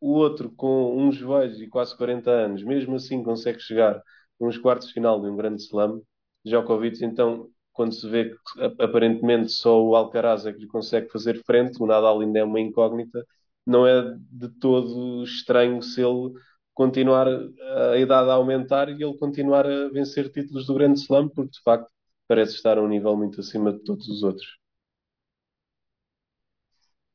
o 0.00 0.12
outro 0.12 0.53
com 0.53 0.97
um 0.97 1.11
joelho 1.11 1.62
e 1.62 1.69
quase 1.69 1.97
40 1.97 2.31
anos, 2.31 2.62
mesmo 2.62 2.94
assim 2.97 3.23
consegue 3.25 3.59
chegar 3.61 4.00
uns 4.41 4.59
quartos 4.59 4.88
de 4.88 4.94
final 4.94 5.21
de 5.21 5.29
um 5.29 5.37
grande 5.37 5.62
slam, 5.62 6.00
Djokovic, 6.44 7.03
então, 7.05 7.49
quando 7.73 7.94
se 7.94 8.09
vê 8.09 8.31
que 8.31 8.82
aparentemente 8.82 9.50
só 9.50 9.82
o 9.82 9.97
Alcaraz 9.97 10.47
é 10.47 10.53
que 10.53 10.61
lhe 10.61 10.67
consegue 10.67 11.09
fazer 11.11 11.43
frente, 11.44 11.82
o 11.82 11.87
Nadal 11.87 12.21
ainda 12.21 12.38
é 12.38 12.44
uma 12.44 12.61
incógnita, 12.61 13.25
não 13.66 13.87
é 13.87 14.14
de 14.31 14.49
todo 14.61 15.22
estranho 15.25 15.82
se 15.82 16.02
ele 16.02 16.32
continuar 16.75 17.26
a 17.28 17.96
idade 17.96 18.28
a 18.31 18.34
aumentar 18.34 18.88
e 18.88 19.02
ele 19.02 19.16
continuar 19.16 19.66
a 19.66 19.88
vencer 19.88 20.31
títulos 20.31 20.66
do 20.66 20.75
grande 20.75 21.00
slam, 21.00 21.28
porque 21.28 21.52
de 21.52 21.62
facto 21.62 21.90
parece 22.26 22.55
estar 22.55 22.78
a 22.78 22.82
um 22.82 22.88
nível 22.88 23.16
muito 23.16 23.40
acima 23.40 23.72
de 23.72 23.78
todos 23.81 24.08
os 24.08 24.22
outros. 24.22 24.58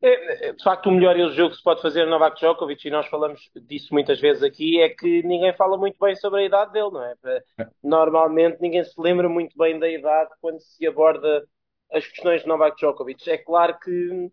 É, 0.02 0.48
é, 0.48 0.54
de 0.54 0.64
facto, 0.64 0.88
o 0.88 0.92
melhor 0.92 1.18
jogo 1.32 1.50
que 1.50 1.58
se 1.58 1.64
pode 1.64 1.82
fazer 1.82 2.06
no 2.06 2.12
Novak 2.12 2.40
Djokovic, 2.40 2.88
e 2.88 2.92
nós 2.92 3.06
falamos 3.08 3.42
disso 3.68 3.94
muitas 3.94 4.20
vezes 4.20 4.42
aqui, 4.42 4.80
é 4.80 4.88
que 4.88 5.22
ninguém 5.24 5.54
fala 5.54 5.78
muito 5.78 5.98
bem 6.00 6.16
sobre 6.16 6.42
a 6.42 6.46
idade 6.46 6.72
dele, 6.72 6.92
não 6.92 7.04
é? 7.04 7.16
é? 7.26 7.68
Normalmente 7.84 8.62
ninguém 8.62 8.84
se 8.84 8.94
lembra 8.98 9.28
muito 9.28 9.58
bem 9.58 9.78
da 9.78 9.90
idade 9.90 10.30
quando 10.40 10.62
se 10.62 10.88
aborda 10.88 11.46
as 11.92 12.08
questões 12.08 12.44
de 12.44 12.48
Novak 12.48 12.78
Djokovic. 12.78 13.30
É 13.30 13.38
claro 13.38 13.78
que 13.80 14.32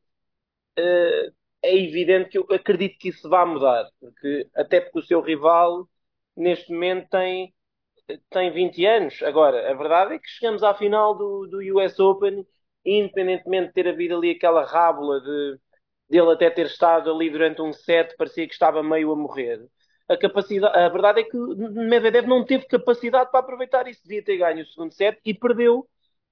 uh, 0.79 1.33
é 1.67 1.77
evidente 1.77 2.31
que 2.31 2.39
eu 2.39 2.47
acredito 2.51 2.99
que 2.99 3.09
isso 3.09 3.29
vai 3.29 3.45
mudar, 3.45 3.89
porque, 4.01 4.49
até 4.55 4.81
porque 4.81 4.99
o 5.01 5.03
seu 5.03 5.21
rival 5.21 5.89
neste 6.37 6.73
momento 6.73 7.09
tem 7.11 7.55
tem 8.31 8.53
20 8.53 8.87
anos. 8.87 9.23
Agora, 9.23 9.69
a 9.71 9.75
verdade 9.75 10.15
é 10.15 10.19
que 10.19 10.29
chegamos 10.29 10.63
à 10.63 10.75
final 10.75 11.17
do, 11.17 11.47
do 11.49 11.59
US 11.77 11.99
Open, 11.99 12.47
independentemente 12.85 13.69
de 13.69 13.73
ter 13.73 13.89
havido 13.89 14.17
ali 14.17 14.31
aquela 14.31 14.65
rábula 14.65 15.21
de 15.21 15.59
dele 16.09 16.31
até 16.31 16.49
ter 16.51 16.67
estado 16.67 17.11
ali 17.11 17.29
durante 17.31 17.61
um 17.61 17.73
set, 17.73 18.17
parecia 18.17 18.47
que 18.47 18.53
estava 18.53 18.83
meio 18.83 19.11
a 19.11 19.17
morrer. 19.17 19.67
A, 20.09 20.17
capacidade, 20.17 20.79
a 20.79 20.89
verdade 20.89 21.21
é 21.21 21.25
que 21.25 21.37
Medvedev 21.37 22.29
não 22.29 22.45
teve 22.45 22.65
capacidade 22.67 23.31
para 23.31 23.41
aproveitar 23.41 23.89
isso. 23.89 24.03
Devia 24.05 24.25
ter 24.25 24.37
ganho 24.37 24.63
o 24.63 24.67
segundo 24.67 24.93
set 24.93 25.19
e 25.25 25.35
perdeu, 25.35 25.85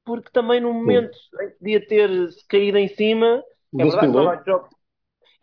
porque 0.04 0.30
também 0.30 0.60
no 0.60 0.72
momento 0.72 1.18
em 1.42 1.50
que 1.50 1.56
devia 1.60 1.86
ter 1.86 2.28
caído 2.48 2.78
em 2.78 2.86
cima. 2.86 3.42
É 3.76 3.84
verdade, 3.84 4.12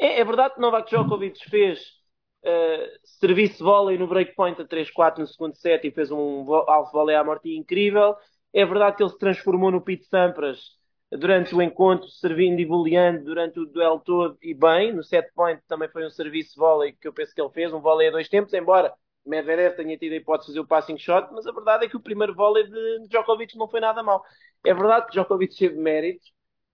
é, 0.05 0.19
é 0.19 0.23
verdade 0.25 0.55
que 0.55 0.61
Novak 0.61 0.89
Djokovic 0.89 1.49
fez 1.49 2.01
Uh, 2.43 2.89
serviço 3.03 3.63
vôlei 3.63 3.99
no 3.99 4.07
breakpoint 4.07 4.59
a 4.59 4.65
3-4 4.65 5.21
no 5.21 5.27
segundo 5.27 5.53
set 5.55 5.85
e 5.87 5.91
fez 5.91 6.09
um 6.09 6.51
alvo 6.67 6.91
vôlei 6.91 7.15
à 7.15 7.23
morte 7.23 7.55
incrível. 7.55 8.15
É 8.51 8.65
verdade 8.65 8.97
que 8.97 9.03
ele 9.03 9.11
se 9.11 9.17
transformou 9.19 9.69
no 9.69 9.79
Pete 9.79 10.05
Sampras 10.05 10.71
durante 11.11 11.53
o 11.53 11.61
encontro, 11.61 12.07
servindo 12.09 12.59
e 12.59 12.65
boleando 12.65 13.23
durante 13.25 13.59
o 13.59 13.65
duelo 13.67 13.99
todo 13.99 14.39
e 14.41 14.55
bem. 14.55 14.91
No 14.91 15.03
set 15.03 15.31
point 15.35 15.61
também 15.67 15.87
foi 15.89 16.03
um 16.03 16.09
serviço 16.09 16.57
vôlei 16.57 16.93
que 16.93 17.07
eu 17.07 17.13
penso 17.13 17.31
que 17.35 17.39
ele 17.39 17.51
fez, 17.51 17.71
um 17.71 17.79
vôlei 17.79 18.07
a 18.07 18.11
dois 18.11 18.27
tempos, 18.27 18.53
embora 18.53 18.91
Medvedev 19.23 19.75
tenha 19.75 19.95
tido 19.97 20.13
a 20.13 20.15
hipótese 20.15 20.47
de 20.47 20.53
fazer 20.53 20.59
o 20.61 20.67
passing 20.67 20.97
shot, 20.97 21.31
mas 21.31 21.45
a 21.45 21.51
verdade 21.51 21.85
é 21.85 21.89
que 21.89 21.97
o 21.97 22.01
primeiro 22.01 22.33
vôlei 22.33 22.63
de 22.63 23.07
Djokovic 23.07 23.55
não 23.55 23.67
foi 23.67 23.79
nada 23.79 24.01
mal. 24.01 24.23
É 24.65 24.73
verdade 24.73 25.05
que 25.05 25.11
Djokovic 25.11 25.55
teve 25.55 25.77
méritos, 25.77 26.33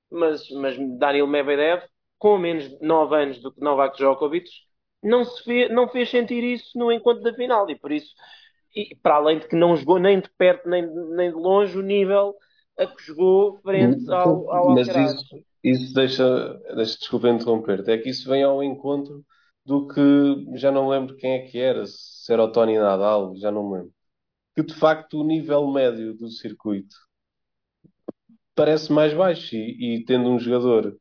mas, 0.10 0.50
mas 0.52 0.78
Daniel 0.98 1.28
Medvedev, 1.28 1.84
com 2.18 2.38
menos 2.38 2.70
de 2.70 2.86
9 2.86 3.16
anos 3.16 3.40
do 3.42 3.52
que 3.52 3.62
Novak 3.62 3.98
Djokovic, 3.98 4.50
não, 5.04 5.24
se 5.24 5.44
fez, 5.44 5.72
não 5.72 5.88
fez 5.88 6.10
sentir 6.10 6.44
isso 6.44 6.78
no 6.78 6.92
encontro 6.92 7.24
da 7.24 7.34
final 7.34 7.70
e 7.70 7.76
por 7.76 7.92
isso, 7.92 8.14
e, 8.76 8.96
para 9.02 9.16
além 9.16 9.40
de 9.40 9.48
que 9.48 9.56
não 9.56 9.76
jogou 9.76 10.00
nem 10.00 10.20
de 10.20 10.30
perto 10.38 10.68
nem, 10.68 10.86
nem 11.16 11.30
de 11.30 11.36
longe 11.36 11.78
o 11.78 11.82
nível 11.82 12.36
a 12.78 12.86
que 12.86 13.04
jogou 13.04 13.60
frente 13.62 14.10
ao, 14.12 14.52
ao 14.52 14.74
Mas 14.74 14.88
isso, 14.88 15.44
isso 15.64 15.94
deixa, 15.94 16.54
deixa, 16.76 16.98
desculpa 16.98 17.30
interromper, 17.30 17.88
é 17.90 17.98
que 17.98 18.10
isso 18.10 18.30
vem 18.30 18.44
ao 18.44 18.64
encontro 18.64 19.24
do 19.66 19.88
que 19.88 20.02
já 20.56 20.72
não 20.72 20.88
lembro 20.88 21.16
quem 21.18 21.32
é 21.34 21.40
que 21.40 21.60
era, 21.60 21.86
se 21.86 22.32
era 22.32 22.44
o 22.44 22.52
Tony 22.52 22.78
Nadal, 22.78 23.36
já 23.36 23.52
não 23.52 23.70
lembro. 23.70 23.92
Que 24.56 24.64
de 24.64 24.74
facto 24.74 25.20
o 25.20 25.24
nível 25.24 25.68
médio 25.68 26.16
do 26.16 26.30
circuito 26.30 26.96
parece 28.56 28.92
mais 28.92 29.14
baixo 29.14 29.56
e, 29.56 29.98
e 29.98 30.06
tendo 30.06 30.30
um 30.30 30.40
jogador 30.40 30.98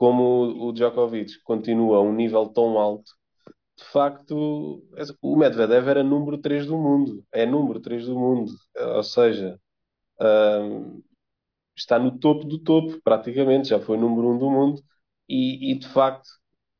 como 0.00 0.66
o 0.66 0.72
Djokovic 0.72 1.42
continua 1.44 1.98
a 1.98 2.00
um 2.00 2.14
nível 2.14 2.48
tão 2.48 2.78
alto, 2.78 3.12
de 3.78 3.84
facto, 3.84 4.82
o 5.22 5.36
Medvedev 5.36 5.88
era 5.88 6.02
número 6.02 6.38
3 6.38 6.66
do 6.66 6.78
mundo. 6.78 7.24
É 7.32 7.46
número 7.46 7.80
3 7.80 8.06
do 8.06 8.18
mundo. 8.18 8.52
Ou 8.96 9.02
seja, 9.04 9.60
um, 10.20 11.02
está 11.76 11.98
no 11.98 12.18
topo 12.18 12.44
do 12.46 12.58
topo, 12.58 13.00
praticamente. 13.04 13.68
Já 13.70 13.80
foi 13.80 13.98
número 13.98 14.30
1 14.30 14.38
do 14.38 14.50
mundo. 14.50 14.82
E, 15.28 15.72
e 15.72 15.78
de 15.78 15.88
facto, 15.88 16.28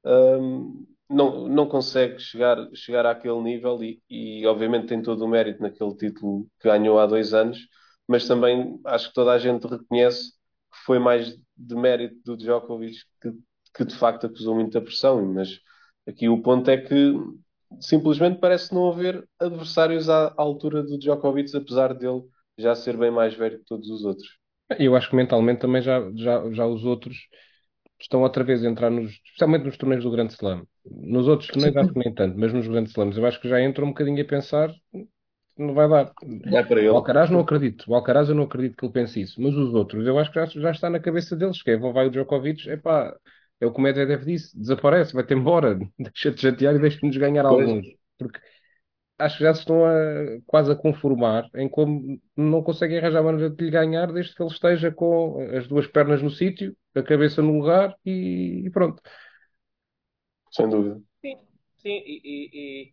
um, 0.05 0.87
não, 1.11 1.49
não 1.49 1.69
consegue 1.69 2.19
chegar, 2.21 2.59
chegar 2.75 3.07
àquele 3.07 3.41
nível. 3.43 3.83
E, 3.85 4.03
e, 4.11 4.47
obviamente, 4.47 4.89
tem 4.89 5.03
todo 5.03 5.25
o 5.25 5.29
mérito 5.29 5.63
naquele 5.63 5.97
título 5.97 6.47
que 6.61 6.69
ganhou 6.69 6.99
há 7.01 7.07
dois 7.07 7.35
anos. 7.35 7.59
Mas 8.09 8.27
também 8.29 8.81
acho 8.87 9.09
que 9.09 9.15
toda 9.15 9.33
a 9.33 9.39
gente 9.39 9.67
reconhece 9.67 10.33
foi 10.91 10.99
mais 10.99 11.37
de 11.57 11.75
mérito 11.77 12.17
do 12.25 12.37
Djokovic 12.37 12.97
que, 13.23 13.31
que 13.73 13.85
de 13.85 13.95
facto 13.95 14.27
acusou 14.27 14.57
muita 14.57 14.81
pressão. 14.81 15.25
Mas 15.25 15.61
Aqui 16.11 16.29
o 16.29 16.43
ponto 16.43 16.69
é 16.69 16.77
que 16.77 17.15
simplesmente 17.81 18.41
parece 18.41 18.75
não 18.75 18.91
haver 18.91 19.25
adversários 19.39 20.09
à, 20.11 20.35
altura 20.37 20.83
do 20.83 20.99
Djokovic, 20.99 21.57
apesar 21.57 21.95
dele 21.95 22.23
já 22.59 22.75
ser 22.75 22.97
bem 22.97 23.13
mais 23.13 23.35
velho 23.35 23.61
que 23.61 23.65
todos 23.65 23.89
os 23.89 24.05
outros. 24.05 24.29
Eu 24.77 24.97
acho 24.97 25.09
que 25.09 25.15
mentalmente 25.15 25.61
também 25.61 25.81
já, 25.81 26.01
já, 26.17 26.51
já 26.51 26.67
os 26.67 26.85
outros 26.85 27.17
estão 28.01 28.23
outra 28.23 28.43
vez 28.43 28.65
a 28.65 28.69
entrar 28.69 28.91
nos, 28.91 29.13
especialmente 29.13 29.67
nos 29.67 29.77
torneios 29.77 30.03
do 30.03 30.11
Grande 30.11 30.33
Slam. 30.33 30.65
Nos 30.85 31.29
outros 31.29 31.49
torneios 31.49 31.77
acho 31.77 31.93
que 31.93 31.99
nem 32.01 32.13
tanto, 32.13 32.37
mas 32.37 32.53
nos 32.53 32.67
Grandes 32.67 32.91
Slams 32.91 33.17
eu 33.17 33.25
acho 33.25 33.41
que 33.41 33.49
já 33.49 33.63
entram 33.63 33.87
um 33.87 33.91
bocadinho 33.91 34.21
a 34.21 34.27
pensar 34.27 34.75
não 35.61 35.75
vai 35.75 35.89
dar. 35.89 36.13
Dá 36.51 36.65
para 36.65 36.81
ele. 36.81 36.91
O 36.91 36.97
Alcaraz 36.97 37.31
não 37.31 37.41
acredito. 37.41 37.85
O 37.89 37.95
Alcaraz 37.95 38.29
eu 38.29 38.35
não 38.35 38.45
acredito 38.45 38.77
que 38.77 38.85
ele 38.85 38.93
pense 38.93 39.21
isso. 39.21 39.41
Mas 39.41 39.55
os 39.55 39.75
outros, 39.75 40.07
eu 40.07 40.19
acho 40.19 40.31
que 40.33 40.41
já, 40.41 40.47
já 40.47 40.71
está 40.71 40.91
na 40.91 41.01
cabeça 41.01 41.37
deles, 41.37 41.63
que 41.63 41.71
é, 41.71 41.77
vai 41.77 42.07
o 42.07 42.11
Djokovic, 42.11 42.69
epá, 42.69 43.15
é 43.61 43.67
o 43.67 43.73
que 43.73 43.79
o 43.79 43.83
Medvedev 43.83 44.25
disse, 44.25 44.59
desaparece, 44.59 45.13
vai-te 45.13 45.35
embora, 45.35 45.79
deixa-te 45.99 46.41
chatear 46.41 46.75
e 46.75 46.79
deixa-nos 46.79 47.17
ganhar 47.17 47.47
pois. 47.47 47.69
alguns. 47.69 47.87
Porque 48.19 48.41
acho 49.19 49.37
que 49.39 49.45
já 49.45 49.55
se 49.55 49.61
estão 49.61 49.85
a, 49.85 49.91
quase 50.47 50.73
a 50.73 50.77
conformar 50.77 51.49
em 51.55 51.69
como 51.69 52.19
não 52.37 52.63
conseguem 52.63 52.99
arranjar 52.99 53.23
maneira 53.23 53.51
de 53.51 53.65
lhe 53.65 53.71
ganhar 53.71 54.11
desde 54.13 54.35
que 54.35 54.43
ele 54.43 54.51
esteja 54.51 54.91
com 54.91 55.39
as 55.57 55.69
duas 55.69 55.87
pernas 55.87 56.23
no 56.23 56.31
sítio, 56.31 56.75
a 56.95 57.03
cabeça 57.03 57.43
no 57.43 57.59
lugar 57.59 57.95
e, 58.05 58.63
e 58.67 58.71
pronto. 58.71 59.03
Sem 60.51 60.69
dúvida. 60.69 61.01
Sim, 61.21 61.39
sim, 61.79 62.03
e, 62.07 62.21
e, 62.25 62.51
e... 62.53 62.93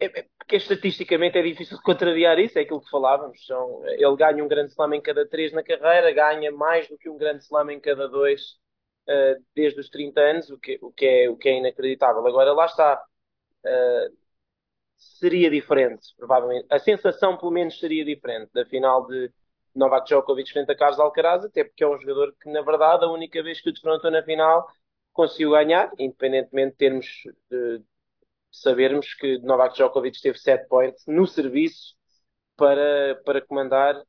É, 0.00 0.26
porque 0.52 0.56
estatisticamente 0.56 1.38
é 1.38 1.42
difícil 1.42 1.78
de 1.78 1.82
contrariar 1.82 2.38
isso, 2.38 2.58
é 2.58 2.62
aquilo 2.62 2.82
que 2.82 2.90
falávamos. 2.90 3.46
São, 3.46 3.82
ele 3.86 4.16
ganha 4.16 4.44
um 4.44 4.48
grande 4.48 4.72
slam 4.72 4.92
em 4.94 5.00
cada 5.00 5.26
três 5.26 5.50
na 5.50 5.62
carreira, 5.62 6.12
ganha 6.12 6.52
mais 6.52 6.86
do 6.88 6.98
que 6.98 7.08
um 7.08 7.16
grande 7.16 7.42
slam 7.42 7.70
em 7.70 7.80
cada 7.80 8.06
dois 8.06 8.58
uh, 9.08 9.42
desde 9.54 9.80
os 9.80 9.88
30 9.88 10.20
anos, 10.20 10.50
o 10.50 10.58
que, 10.58 10.78
o, 10.82 10.92
que 10.92 11.06
é, 11.06 11.30
o 11.30 11.36
que 11.38 11.48
é 11.48 11.58
inacreditável. 11.58 12.26
Agora, 12.26 12.52
lá 12.52 12.66
está. 12.66 13.02
Uh, 13.64 14.14
seria 14.98 15.50
diferente, 15.50 16.08
provavelmente. 16.18 16.66
A 16.70 16.78
sensação, 16.78 17.38
pelo 17.38 17.50
menos, 17.50 17.78
seria 17.78 18.04
diferente 18.04 18.50
da 18.52 18.66
final 18.66 19.06
de 19.06 19.32
Novak 19.74 20.06
Djokovic 20.06 20.52
frente 20.52 20.70
a 20.70 20.76
Carlos 20.76 21.00
Alcaraz, 21.00 21.46
até 21.46 21.64
porque 21.64 21.82
é 21.82 21.88
um 21.88 21.98
jogador 21.98 22.34
que, 22.42 22.50
na 22.50 22.60
verdade, 22.60 23.04
a 23.06 23.10
única 23.10 23.42
vez 23.42 23.58
que 23.58 23.70
o 23.70 23.72
defrontou 23.72 24.10
na 24.10 24.22
final 24.22 24.66
conseguiu 25.14 25.52
ganhar, 25.52 25.90
independentemente 25.98 26.72
de 26.72 26.76
termos 26.76 27.06
de 27.50 27.82
sabermos 28.52 29.14
que 29.14 29.38
Novak 29.38 29.74
Djokovic 29.74 30.20
teve 30.20 30.38
7 30.38 30.68
points 30.68 31.04
no 31.06 31.26
serviço 31.26 31.94
para, 32.56 33.20
para 33.24 33.40
comandar 33.40 34.00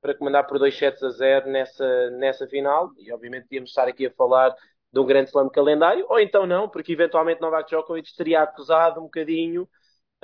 para 0.00 0.14
comandar 0.14 0.46
por 0.46 0.58
2 0.58 0.76
sets 0.76 1.02
a 1.02 1.10
0 1.10 1.50
nessa, 1.50 2.10
nessa 2.10 2.46
final. 2.46 2.90
E 2.98 3.12
obviamente 3.12 3.44
podíamos 3.44 3.70
estar 3.70 3.88
aqui 3.88 4.06
a 4.06 4.10
falar 4.12 4.54
de 4.92 5.00
um 5.00 5.06
grande 5.06 5.28
slam 5.28 5.50
calendário, 5.50 6.06
ou 6.08 6.18
então 6.18 6.46
não, 6.46 6.68
porque 6.68 6.92
eventualmente 6.92 7.40
Novak 7.40 7.68
Djokovic 7.68 8.14
teria 8.16 8.42
acusado 8.42 9.00
um 9.00 9.04
bocadinho, 9.04 9.68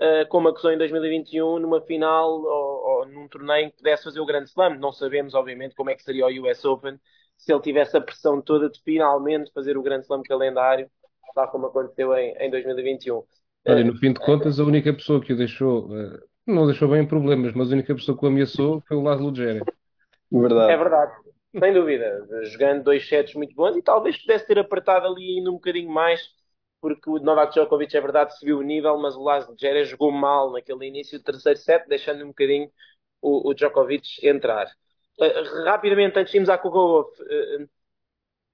uh, 0.00 0.26
como 0.28 0.48
acusou 0.48 0.72
em 0.72 0.78
2021, 0.78 1.58
numa 1.58 1.80
final 1.82 2.30
ou, 2.30 3.00
ou, 3.00 3.06
num 3.06 3.28
torneio 3.28 3.70
que 3.70 3.76
pudesse 3.78 4.04
fazer 4.04 4.20
o 4.20 4.26
grande 4.26 4.48
slam. 4.48 4.78
Não 4.78 4.92
sabemos, 4.92 5.34
obviamente, 5.34 5.74
como 5.74 5.90
é 5.90 5.94
que 5.94 6.02
seria 6.02 6.26
o 6.26 6.50
US 6.50 6.64
Open 6.64 6.98
se 7.36 7.52
ele 7.52 7.60
tivesse 7.62 7.96
a 7.96 8.00
pressão 8.00 8.40
toda 8.40 8.70
de 8.70 8.80
finalmente 8.82 9.52
fazer 9.52 9.76
o 9.76 9.82
grande 9.82 10.04
slam 10.04 10.22
calendário, 10.22 10.90
tal 11.34 11.50
como 11.50 11.66
aconteceu 11.66 12.14
em, 12.14 12.34
em 12.38 12.50
2021. 12.50 13.22
Olha, 13.66 13.84
no 13.84 13.96
fim 13.96 14.12
de 14.12 14.20
contas, 14.20 14.60
a 14.60 14.64
única 14.64 14.92
pessoa 14.92 15.20
que 15.20 15.32
o 15.32 15.36
deixou 15.36 15.86
uh, 15.86 16.18
não 16.46 16.66
deixou 16.66 16.88
bem 16.88 17.06
problemas, 17.06 17.52
mas 17.54 17.70
a 17.70 17.74
única 17.74 17.94
pessoa 17.94 18.16
que 18.16 18.24
o 18.24 18.28
ameaçou 18.28 18.82
foi 18.86 18.96
o 18.96 19.02
Laszlo 19.02 19.32
Djere. 19.32 19.62
Verdade. 20.30 20.72
É 20.72 20.76
verdade, 20.76 21.12
sem 21.58 21.72
dúvida. 21.72 22.26
Jogando 22.44 22.84
dois 22.84 23.08
sets 23.08 23.34
muito 23.34 23.54
bons 23.54 23.76
e 23.76 23.82
talvez 23.82 24.18
pudesse 24.18 24.46
ter 24.46 24.58
apertado 24.58 25.06
ali 25.06 25.38
ainda 25.38 25.50
um 25.50 25.54
bocadinho 25.54 25.90
mais, 25.90 26.20
porque 26.80 27.08
o 27.08 27.18
Novak 27.18 27.54
Djokovic, 27.54 27.96
é 27.96 28.00
verdade, 28.00 28.36
subiu 28.38 28.58
o 28.58 28.62
nível, 28.62 28.98
mas 28.98 29.16
o 29.16 29.22
Laszlo 29.22 29.56
Djere 29.56 29.84
jogou 29.84 30.12
mal 30.12 30.52
naquele 30.52 30.86
início 30.86 31.18
do 31.18 31.24
terceiro 31.24 31.58
set, 31.58 31.88
deixando 31.88 32.24
um 32.24 32.28
bocadinho 32.28 32.70
o, 33.22 33.48
o 33.48 33.54
Djokovic 33.54 34.26
entrar. 34.26 34.66
Uh, 35.18 35.64
rapidamente, 35.64 36.18
antes 36.18 36.32
de 36.32 36.38
irmos 36.38 36.50
à 36.50 36.58
Kogolov, 36.58 37.08
uh, 37.08 37.68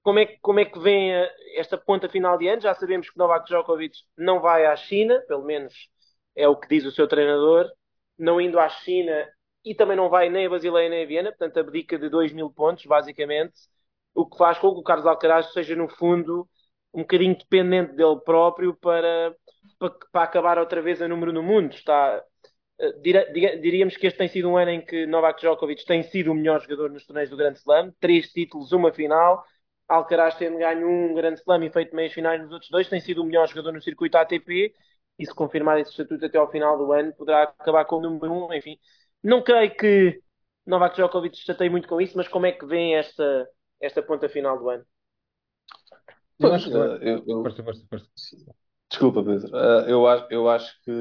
como 0.03 0.19
é, 0.19 0.25
como 0.41 0.59
é 0.59 0.65
que 0.65 0.79
vem 0.79 1.11
esta 1.55 1.77
ponta 1.77 2.09
final 2.09 2.37
de 2.37 2.47
ano? 2.47 2.61
Já 2.61 2.73
sabemos 2.73 3.09
que 3.09 3.17
Novak 3.17 3.45
Djokovic 3.45 3.95
não 4.17 4.39
vai 4.39 4.65
à 4.65 4.75
China, 4.75 5.21
pelo 5.27 5.43
menos 5.43 5.73
é 6.35 6.47
o 6.47 6.55
que 6.55 6.67
diz 6.67 6.85
o 6.85 6.91
seu 6.91 7.07
treinador 7.07 7.69
não 8.17 8.39
indo 8.39 8.59
à 8.59 8.69
China 8.69 9.27
e 9.65 9.73
também 9.75 9.97
não 9.97 10.09
vai 10.09 10.29
nem 10.29 10.45
a 10.45 10.49
Basileia 10.49 10.89
nem 10.89 11.03
a 11.03 11.07
Viena, 11.07 11.29
portanto 11.31 11.59
abdica 11.59 11.97
de 11.97 12.09
2 12.09 12.31
mil 12.31 12.49
pontos, 12.51 12.85
basicamente, 12.85 13.53
o 14.13 14.25
que 14.27 14.37
faz 14.37 14.57
com 14.59 14.73
que 14.73 14.79
o 14.79 14.83
Carlos 14.83 15.05
Alcaraz 15.05 15.51
seja, 15.53 15.75
no 15.75 15.87
fundo, 15.87 16.47
um 16.93 17.01
bocadinho 17.01 17.37
dependente 17.37 17.93
dele 17.93 18.19
próprio 18.23 18.75
para, 18.75 19.35
para, 19.79 19.89
para 20.11 20.23
acabar 20.23 20.57
outra 20.59 20.81
vez 20.81 21.01
a 21.01 21.07
número 21.07 21.31
no 21.33 21.41
mundo. 21.43 21.73
Está, 21.73 22.23
eh, 22.79 23.57
diríamos 23.59 23.95
que 23.97 24.07
este 24.07 24.17
tem 24.17 24.27
sido 24.27 24.49
um 24.49 24.57
ano 24.57 24.71
em 24.71 24.85
que 24.85 25.05
Novak 25.05 25.39
Djokovic 25.39 25.85
tem 25.85 26.03
sido 26.03 26.31
o 26.31 26.35
melhor 26.35 26.61
jogador 26.61 26.91
nos 26.91 27.05
torneios 27.05 27.29
do 27.29 27.37
Grande 27.37 27.59
Slam, 27.59 27.91
três 27.99 28.31
títulos, 28.31 28.71
uma 28.71 28.91
final. 28.91 29.43
Alcaraz 29.91 30.35
tendo 30.35 30.57
ganho 30.57 30.87
um 30.87 31.13
Grande 31.13 31.39
Slam 31.41 31.65
e 31.65 31.69
feito 31.69 31.95
meias 31.95 32.13
finais 32.13 32.41
nos 32.41 32.51
outros 32.51 32.71
dois, 32.71 32.87
tem 32.87 32.99
sido 32.99 33.21
o 33.21 33.25
melhor 33.25 33.47
jogador 33.47 33.73
no 33.73 33.81
circuito 33.81 34.17
ATP 34.17 34.73
e 35.19 35.25
se 35.25 35.35
confirmar 35.35 35.79
esse 35.79 35.91
estatuto 35.91 36.25
até 36.25 36.37
ao 36.37 36.49
final 36.49 36.77
do 36.77 36.91
ano, 36.91 37.13
poderá 37.13 37.43
acabar 37.43 37.85
com 37.85 37.97
o 37.97 38.01
número 38.01 38.31
1. 38.31 38.45
Um, 38.45 38.53
enfim, 38.53 38.77
não 39.23 39.43
creio 39.43 39.75
que 39.75 40.21
Novak 40.65 40.95
Djokovic 40.95 41.37
chateie 41.37 41.69
muito 41.69 41.87
com 41.87 41.99
isso, 41.99 42.15
mas 42.15 42.27
como 42.27 42.45
é 42.45 42.51
que 42.51 42.65
vem 42.65 42.95
esta, 42.95 43.47
esta 43.79 44.01
ponta 44.01 44.29
final 44.29 44.57
do 44.57 44.69
ano? 44.69 44.83
Pois, 46.39 46.65
eu, 46.65 46.95
eu, 47.01 47.23
eu... 47.27 47.43
Desculpa, 48.89 49.23
Pedro. 49.23 49.47
Uh, 49.49 49.87
eu, 49.87 50.07
acho, 50.07 50.27
eu 50.29 50.49
acho 50.49 50.83
que 50.83 50.91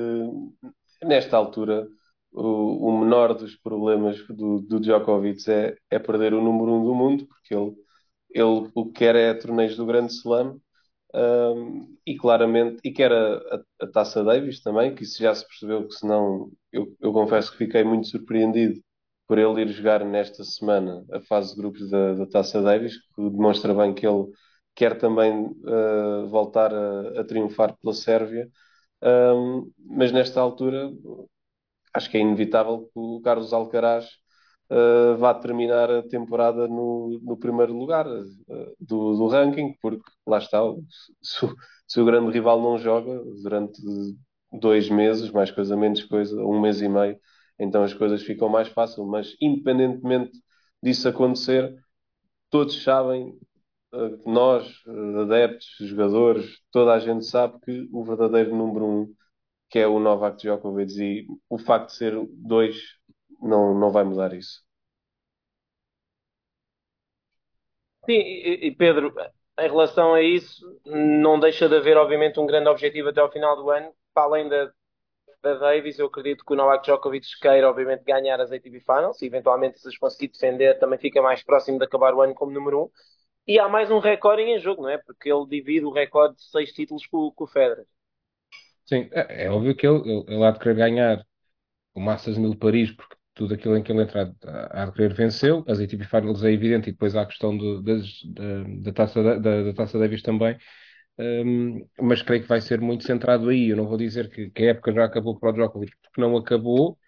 nesta 1.02 1.36
altura 1.36 1.88
o, 2.32 2.88
o 2.88 3.00
menor 3.00 3.34
dos 3.34 3.56
problemas 3.56 4.18
do, 4.28 4.60
do 4.60 4.80
Djokovic 4.80 5.50
é, 5.50 5.76
é 5.90 5.98
perder 5.98 6.34
o 6.34 6.42
número 6.42 6.72
1 6.72 6.76
um 6.76 6.84
do 6.84 6.94
mundo, 6.94 7.26
porque 7.26 7.54
ele, 7.54 7.74
ele 8.32 8.70
o 8.74 8.86
que 8.86 8.92
quer 8.92 9.16
é 9.16 9.34
torneios 9.34 9.76
do 9.76 9.86
Grande 9.86 10.12
Slam 10.12 10.60
um, 11.14 11.96
e 12.06 12.16
claramente, 12.16 12.80
e 12.84 12.92
que 12.92 13.02
era 13.02 13.38
a, 13.38 13.84
a, 13.84 13.86
Taça 13.88 14.22
Davis 14.24 14.60
também, 14.62 14.94
que 14.94 15.02
isso 15.04 15.20
já 15.22 15.34
se 15.34 15.46
percebeu 15.46 15.86
que 15.88 15.94
senão 15.94 16.50
eu, 16.72 16.94
eu 17.00 17.12
confesso 17.12 17.50
que 17.52 17.58
fiquei 17.58 17.84
muito 17.84 18.08
surpreendido 18.08 18.80
por 19.26 19.38
ele 19.38 19.62
ir 19.62 19.68
jogar 19.68 20.04
nesta 20.04 20.44
semana 20.44 21.04
a 21.12 21.20
fase 21.20 21.50
de 21.54 21.60
grupos 21.60 21.88
da, 21.90 22.14
da 22.14 22.26
Taça 22.26 22.62
Davis, 22.62 22.96
que 23.14 23.30
demonstra 23.30 23.74
bem 23.74 23.94
que 23.94 24.06
ele 24.06 24.26
quer 24.74 24.98
também 24.98 25.46
uh, 25.46 26.26
voltar 26.28 26.72
a, 26.74 27.20
a, 27.20 27.24
triunfar 27.24 27.76
pela 27.78 27.94
Sérvia, 27.94 28.48
um, 29.02 29.70
mas 29.78 30.12
nesta 30.12 30.40
altura 30.40 30.90
acho 31.94 32.10
que 32.10 32.16
é 32.16 32.20
inevitável 32.20 32.84
que 32.92 32.92
o 32.94 33.20
Carlos 33.22 33.52
Alcaraz 33.52 34.08
uh, 34.70 35.16
vá 35.16 35.34
terminar 35.34 35.90
a 35.90 36.02
temporada 36.02 36.68
no, 36.68 37.20
no 37.22 37.36
primeiro 37.36 37.76
lugar 37.76 38.06
uh, 38.06 38.76
do, 38.80 39.14
do, 39.16 39.26
ranking, 39.28 39.74
porque 39.82 40.10
lá 40.26 40.38
está, 40.38 40.60
se, 41.22 41.46
se, 41.86 42.00
o 42.00 42.04
grande 42.04 42.30
rival 42.32 42.60
não 42.62 42.78
joga 42.78 43.22
durante 43.42 43.80
dois 44.52 44.88
meses, 44.88 45.30
mais 45.30 45.50
coisa, 45.50 45.76
menos 45.76 46.04
coisa, 46.04 46.36
um 46.44 46.60
mês 46.60 46.80
e 46.80 46.88
meio, 46.88 47.18
então 47.58 47.82
as 47.82 47.94
coisas 47.94 48.22
ficam 48.22 48.48
mais 48.48 48.68
fáceis. 48.68 49.06
Mas 49.06 49.36
independentemente 49.40 50.32
disso 50.82 51.08
acontecer, 51.08 51.74
todos 52.50 52.82
sabem 52.82 53.38
que 54.22 54.30
nós, 54.30 54.72
adeptos, 55.22 55.68
jogadores, 55.80 56.60
toda 56.70 56.94
a 56.94 56.98
gente 57.00 57.24
sabe 57.26 57.58
que 57.60 57.88
o 57.92 58.04
verdadeiro 58.04 58.54
número 58.54 58.86
um, 58.86 59.14
que 59.68 59.80
é 59.80 59.86
o 59.86 59.98
Novak 60.00 60.38
Djokovic, 60.40 60.92
e 61.00 61.26
o 61.48 61.58
facto 61.58 61.88
de 61.88 61.96
ser 61.96 62.28
dois 62.32 62.76
não, 63.42 63.74
não 63.74 63.90
vai 63.90 64.04
mudar 64.04 64.32
isso. 64.34 64.62
Sim, 68.06 68.14
e 68.14 68.74
Pedro, 68.74 69.14
em 69.58 69.68
relação 69.68 70.14
a 70.14 70.22
isso, 70.22 70.64
não 70.86 71.38
deixa 71.38 71.68
de 71.68 71.76
haver, 71.76 71.96
obviamente, 71.96 72.40
um 72.40 72.46
grande 72.46 72.68
objetivo 72.68 73.08
até 73.10 73.20
ao 73.20 73.30
final 73.30 73.56
do 73.56 73.70
ano, 73.70 73.92
para 74.14 74.24
além 74.24 74.48
da, 74.48 74.72
da 75.42 75.54
Davis, 75.56 75.98
eu 75.98 76.06
acredito 76.06 76.44
que 76.44 76.52
o 76.54 76.56
Novak 76.56 76.84
Djokovic 76.84 77.26
queira, 77.40 77.68
obviamente, 77.70 78.04
ganhar 78.04 78.40
as 78.40 78.52
ATP 78.52 78.80
Finals 78.80 79.22
e, 79.22 79.26
eventualmente, 79.26 79.80
se 79.80 79.88
as 79.88 79.98
conseguir 79.98 80.28
defender, 80.28 80.78
também 80.78 80.98
fica 80.98 81.22
mais 81.22 81.42
próximo 81.44 81.78
de 81.78 81.84
acabar 81.86 82.14
o 82.14 82.22
ano 82.22 82.34
como 82.34 82.52
número 82.52 82.84
um. 82.84 82.90
E 83.46 83.58
há 83.58 83.68
mais 83.68 83.90
um 83.90 84.00
recorde 84.00 84.42
em 84.42 84.58
jogo, 84.60 84.82
não 84.82 84.90
é? 84.90 84.98
Porque 84.98 85.32
ele 85.32 85.46
divide 85.48 85.86
o 85.86 85.92
recorde 85.92 86.36
de 86.36 86.44
seis 86.44 86.72
títulos 86.72 87.06
com, 87.06 87.30
com 87.32 87.44
o 87.44 87.48
Federer. 87.48 87.86
Sim, 88.86 89.08
é, 89.12 89.44
é 89.44 89.50
óbvio 89.50 89.74
que 89.76 89.86
ele, 89.86 89.98
ele, 90.10 90.24
ele 90.34 90.44
há 90.44 90.50
de 90.50 90.58
querer 90.58 90.74
ganhar 90.76 91.26
o 91.94 92.00
Masters 92.00 92.38
1000 92.38 92.52
de 92.52 92.58
Paris, 92.58 92.92
porque 92.92 93.16
tudo 93.40 93.54
aquilo 93.54 93.74
em 93.74 93.82
que 93.82 93.90
ele 93.90 94.02
entrar 94.02 94.30
há 94.70 94.84
de 94.84 94.92
querer 94.92 95.14
venceu. 95.14 95.64
As 95.66 95.80
ATP 95.80 96.04
Finals 96.04 96.44
é 96.44 96.52
evidente, 96.52 96.90
e 96.90 96.92
depois 96.92 97.16
há 97.16 97.22
a 97.22 97.26
questão 97.26 97.56
do, 97.56 97.82
das, 97.82 98.22
da, 98.24 98.64
da, 98.82 98.92
taça, 98.92 99.22
da, 99.22 99.62
da 99.62 99.72
Taça 99.72 99.98
Davis 99.98 100.20
também. 100.20 100.58
Um, 101.18 101.86
mas 102.00 102.22
creio 102.22 102.42
que 102.42 102.48
vai 102.48 102.60
ser 102.60 102.80
muito 102.82 103.04
centrado 103.04 103.48
aí. 103.48 103.70
Eu 103.70 103.76
não 103.78 103.86
vou 103.88 103.96
dizer 103.96 104.28
que, 104.30 104.50
que 104.50 104.64
a 104.64 104.70
época 104.72 104.92
já 104.92 105.04
acabou 105.06 105.38
para 105.38 105.50
o 105.50 105.52
Djokovic, 105.54 105.92
porque 106.02 106.20
não 106.20 106.36
acabou, 106.36 106.98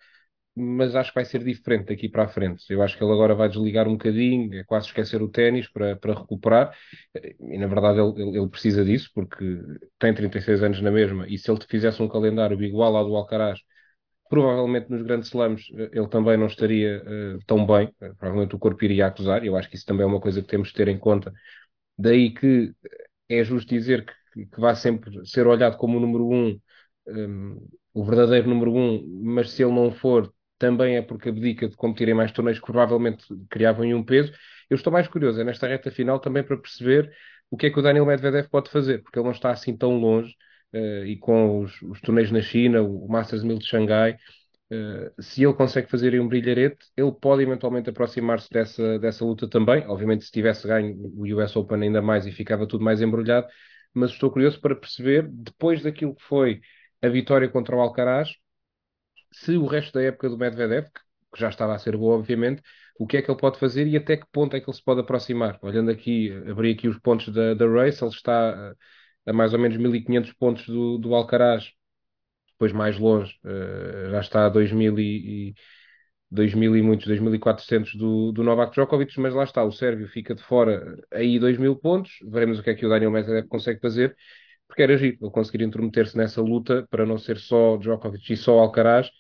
mas 0.57 0.97
acho 0.97 1.11
que 1.11 1.17
vai 1.17 1.25
ser 1.27 1.45
diferente 1.45 1.89
daqui 1.89 2.09
para 2.09 2.25
a 2.25 2.29
frente. 2.29 2.65
Eu 2.71 2.83
acho 2.83 2.97
que 2.97 3.05
ele 3.05 3.12
agora 3.12 3.35
vai 3.35 3.49
desligar 3.51 3.87
um 3.87 3.93
bocadinho, 3.93 4.55
é 4.55 4.65
quase 4.65 4.87
esquecer 4.87 5.23
o 5.23 5.29
ténis 5.29 5.69
para, 5.71 5.97
para 5.97 6.15
recuperar, 6.15 6.75
e 7.41 7.59
na 7.59 7.67
verdade 7.67 8.01
ele, 8.01 8.39
ele, 8.39 8.49
precisa 8.49 8.85
disso, 8.85 9.11
porque 9.15 9.45
tem 9.99 10.15
36 10.15 10.62
anos 10.62 10.81
na 10.81 10.91
mesma, 10.91 11.27
e 11.29 11.39
se 11.39 11.51
ele 11.51 11.61
fizesse 11.69 12.03
um 12.03 12.09
calendário 12.09 12.62
igual 12.62 12.97
ao 12.97 13.07
do 13.07 13.17
Alcaraz, 13.17 13.61
provavelmente 14.33 14.89
nos 14.89 15.03
grandes 15.03 15.29
slams 15.29 15.71
eh, 15.75 15.91
ele 15.93 16.09
também 16.09 16.39
não 16.39 16.47
estaria 16.47 17.03
uh, 17.05 17.39
tão 17.47 17.67
bem, 17.67 17.89
uh, 18.01 18.17
provavelmente 18.17 18.57
o 18.57 18.59
corpo 18.59 18.83
iria 18.83 19.07
acusar, 19.07 19.45
eu 19.45 19.55
acho 19.55 19.69
que 19.69 19.77
isso 19.77 19.85
também 19.85 20.05
é 20.05 20.07
uma 20.07 20.23
coisa 20.23 20.41
que 20.41 20.49
temos 20.49 20.69
de 20.69 20.75
ter 20.75 20.89
em 20.89 20.99
conta. 20.99 21.31
Daí 21.99 22.33
que 22.33 22.73
é 23.29 23.45
justo 23.45 23.69
dizer 23.69 24.07
que, 24.07 24.47
que 24.47 24.59
vai 24.61 24.75
sempre 24.75 25.27
ser 25.27 25.47
olhado 25.47 25.77
como 25.77 25.99
o 25.99 26.01
número 26.01 26.27
um, 26.31 26.59
um, 27.09 27.69
o 27.93 28.05
verdadeiro 28.07 28.49
número 28.49 28.73
um, 28.73 29.05
mas 29.23 29.51
se 29.51 29.62
ele 29.62 29.73
não 29.73 29.93
for, 29.93 30.33
também 30.59 30.97
é 30.97 31.03
porque 31.03 31.29
abdica 31.29 31.69
de 31.69 31.77
competir 31.77 32.09
em 32.09 32.15
mais 32.15 32.33
torneios 32.33 32.59
que 32.59 32.65
provavelmente 32.65 33.27
criavam 33.51 33.85
um 33.95 34.03
peso. 34.03 34.33
Eu 34.71 34.77
estou 34.77 34.91
mais 34.91 35.09
curioso 35.09 35.43
é 35.43 35.45
nesta 35.45 35.69
reta 35.69 35.91
final 35.91 36.19
também 36.19 36.43
para 36.43 36.57
perceber 36.57 37.12
o 37.51 37.57
que 37.59 37.67
é 37.67 37.71
que 37.71 37.79
o 37.79 37.83
Daniel 37.83 38.07
Medvedev 38.07 38.49
pode 38.49 38.71
fazer, 38.71 39.03
porque 39.03 39.19
ele 39.19 39.27
não 39.27 39.33
está 39.33 39.51
assim 39.51 39.77
tão 39.77 39.99
longe 39.99 40.35
uh, 40.75 41.05
e 41.05 41.17
com 41.17 41.61
os, 41.61 41.81
os 41.83 42.00
torneios 42.00 42.31
na 42.31 42.41
China, 42.43 42.83
o 42.83 43.09
Masters 43.09 43.43
1000 43.43 43.59
de 43.59 43.67
Xangai, 43.67 44.17
Uh, 44.73 45.23
se 45.23 45.45
ele 45.45 45.52
consegue 45.52 45.91
fazer 45.91 46.19
um 46.19 46.26
brilharete, 46.26 46.79
ele 46.97 47.12
pode 47.12 47.43
eventualmente 47.43 47.91
aproximar-se 47.91 48.49
dessa, 48.50 48.99
dessa 48.99 49.23
luta 49.23 49.47
também. 49.47 49.87
Obviamente, 49.87 50.25
se 50.25 50.33
tivesse 50.33 50.67
ganho 50.67 50.97
o 51.14 51.25
US 51.37 51.55
Open 51.57 51.83
ainda 51.83 52.00
mais 52.00 52.25
e 52.25 52.33
ficava 52.33 52.67
tudo 52.67 52.83
mais 52.83 53.02
embrulhado, 53.02 53.47
mas 53.93 54.12
estou 54.12 54.31
curioso 54.31 54.59
para 54.62 54.75
perceber, 54.75 55.29
depois 55.31 55.83
daquilo 55.83 56.14
que 56.14 56.23
foi 56.23 56.62
a 57.02 57.09
vitória 57.09 57.50
contra 57.50 57.76
o 57.76 57.81
Alcaraz, 57.81 58.31
se 59.33 59.57
o 59.57 59.67
resto 59.67 59.93
da 59.95 60.02
época 60.02 60.29
do 60.31 60.38
Medvedev, 60.38 60.87
que 61.35 61.41
já 61.41 61.49
estava 61.50 61.75
a 61.75 61.79
ser 61.79 61.97
boa, 61.97 62.17
obviamente, 62.17 62.62
o 62.99 63.07
que 63.07 63.17
é 63.19 63.23
que 63.23 63.31
ele 63.31 63.41
pode 63.41 63.59
fazer 63.59 63.87
e 63.87 63.97
até 63.97 64.17
que 64.17 64.26
ponto 64.33 64.57
é 64.57 64.61
que 64.61 64.69
ele 64.71 64.76
se 64.76 64.83
pode 64.83 65.00
aproximar. 65.00 65.59
Olhando 65.62 65.91
aqui, 65.91 66.31
abri 66.49 66.73
aqui 66.73 66.88
os 66.88 66.99
pontos 66.99 67.29
da, 67.35 67.55
da 67.55 67.67
Race, 67.67 68.02
ele 68.02 68.11
está 68.11 68.75
a, 69.26 69.33
mais 69.33 69.52
ou 69.52 69.59
menos 69.59 69.76
1500 69.76 70.33
pontos 70.35 70.67
do, 70.67 70.99
do 70.99 71.14
Alcaraz, 71.14 71.73
depois 72.52 72.73
mais 72.73 72.99
longe, 72.99 73.35
uh, 73.45 74.11
já 74.11 74.21
está 74.21 74.47
a 74.47 74.49
2000 74.49 74.99
e, 74.99 75.50
e 75.50 75.55
2000 76.31 76.76
e 76.76 76.83
muitos, 76.83 77.07
2400 77.07 77.95
do, 77.97 78.33
do 78.33 78.43
Novak 78.43 78.73
Djokovic, 78.73 79.19
mas 79.21 79.35
lá 79.35 79.45
está, 79.45 79.64
o 79.64 79.73
Sérvio 79.73 80.09
fica 80.09 80.35
de 80.35 80.43
fora 80.43 80.97
aí 81.11 81.38
2000 81.38 81.76
pontos, 81.76 82.12
veremos 82.25 82.59
o 82.59 82.62
que 82.62 82.71
é 82.71 82.75
que 82.75 82.87
o 82.87 82.88
Daniel 82.88 83.11
Medvedev 83.11 83.47
consegue 83.49 83.81
fazer, 83.81 84.17
porque 84.69 84.83
era 84.83 84.97
giro 84.97 85.19
ele 85.21 85.31
conseguir 85.31 85.64
intrometer-se 85.64 86.17
nessa 86.17 86.41
luta 86.41 86.87
para 86.91 87.05
não 87.07 87.19
ser 87.19 87.38
só 87.38 87.76
Djokovic 87.76 88.33
e 88.33 88.37
só 88.37 88.59
Alcaraz, 88.59 89.11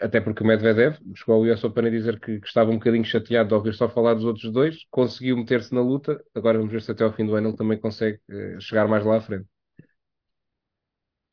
até 0.00 0.20
porque 0.20 0.42
o 0.42 0.46
Medvedev 0.46 0.98
chegou 1.14 1.36
ao 1.36 1.40
US 1.42 1.64
Open 1.64 1.86
a 1.86 1.90
dizer 1.90 2.20
que, 2.20 2.40
que, 2.40 2.46
estava 2.46 2.70
um 2.70 2.78
bocadinho 2.78 3.04
chateado 3.04 3.48
de 3.48 3.54
ouvir 3.54 3.74
só 3.74 3.88
falar 3.88 4.14
dos 4.14 4.24
outros 4.24 4.52
dois, 4.52 4.84
conseguiu 4.90 5.36
meter-se 5.36 5.74
na 5.74 5.80
luta, 5.80 6.22
agora 6.34 6.58
vamos 6.58 6.72
ver 6.72 6.82
se 6.82 6.90
até 6.90 7.04
ao 7.04 7.12
fim 7.12 7.24
do 7.24 7.34
ano 7.34 7.48
ele 7.48 7.56
também 7.56 7.78
consegue 7.78 8.20
uh, 8.30 8.60
chegar 8.60 8.86
mais 8.86 9.04
lá 9.04 9.16
à 9.16 9.20
frente. 9.20 9.46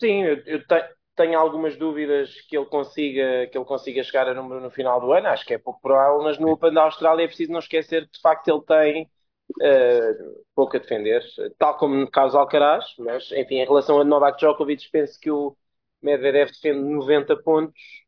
Sim, 0.02 0.24
eu, 0.24 0.38
eu 0.46 0.68
tenho, 0.68 0.86
tenho 1.16 1.40
algumas 1.40 1.76
dúvidas 1.78 2.42
que 2.48 2.58
ele 2.58 2.66
consiga 2.66 3.48
que 3.48 3.58
ele 3.58 3.66
consiga 3.66 4.04
chegar 4.04 4.28
a 4.28 4.34
número 4.34 4.62
no 4.62 4.72
final 4.72 5.00
do 5.02 5.12
ano, 5.12 5.28
acho 5.28 5.46
que 5.46 5.54
é 5.54 5.58
pouco 5.58 5.82
provável, 5.82 6.24
mas 6.24 6.40
no 6.40 6.50
Open 6.52 6.74
da 6.74 6.84
Austrália 6.84 7.24
é 7.26 7.28
preciso 7.28 7.52
não 7.52 7.60
esquecer 7.60 8.06
que 8.06 8.14
de 8.14 8.22
facto 8.22 8.48
ele 8.48 8.62
tem 8.62 9.04
uh, 9.04 10.44
pouco 10.56 10.78
a 10.78 10.80
defender, 10.80 11.22
tal 11.58 11.78
como 11.78 11.96
no 11.96 12.10
caso 12.10 12.38
Alcaraz, 12.38 12.86
mas 12.98 13.32
enfim, 13.34 13.56
em 13.56 13.66
relação 13.66 14.00
a 14.00 14.04
Novak 14.04 14.38
Djokovic, 14.38 14.90
penso 14.92 15.20
que 15.20 15.30
o 15.30 15.56
Medvedev 16.02 16.52
defende 16.52 16.80
90 16.80 17.38
pontos, 17.44 18.03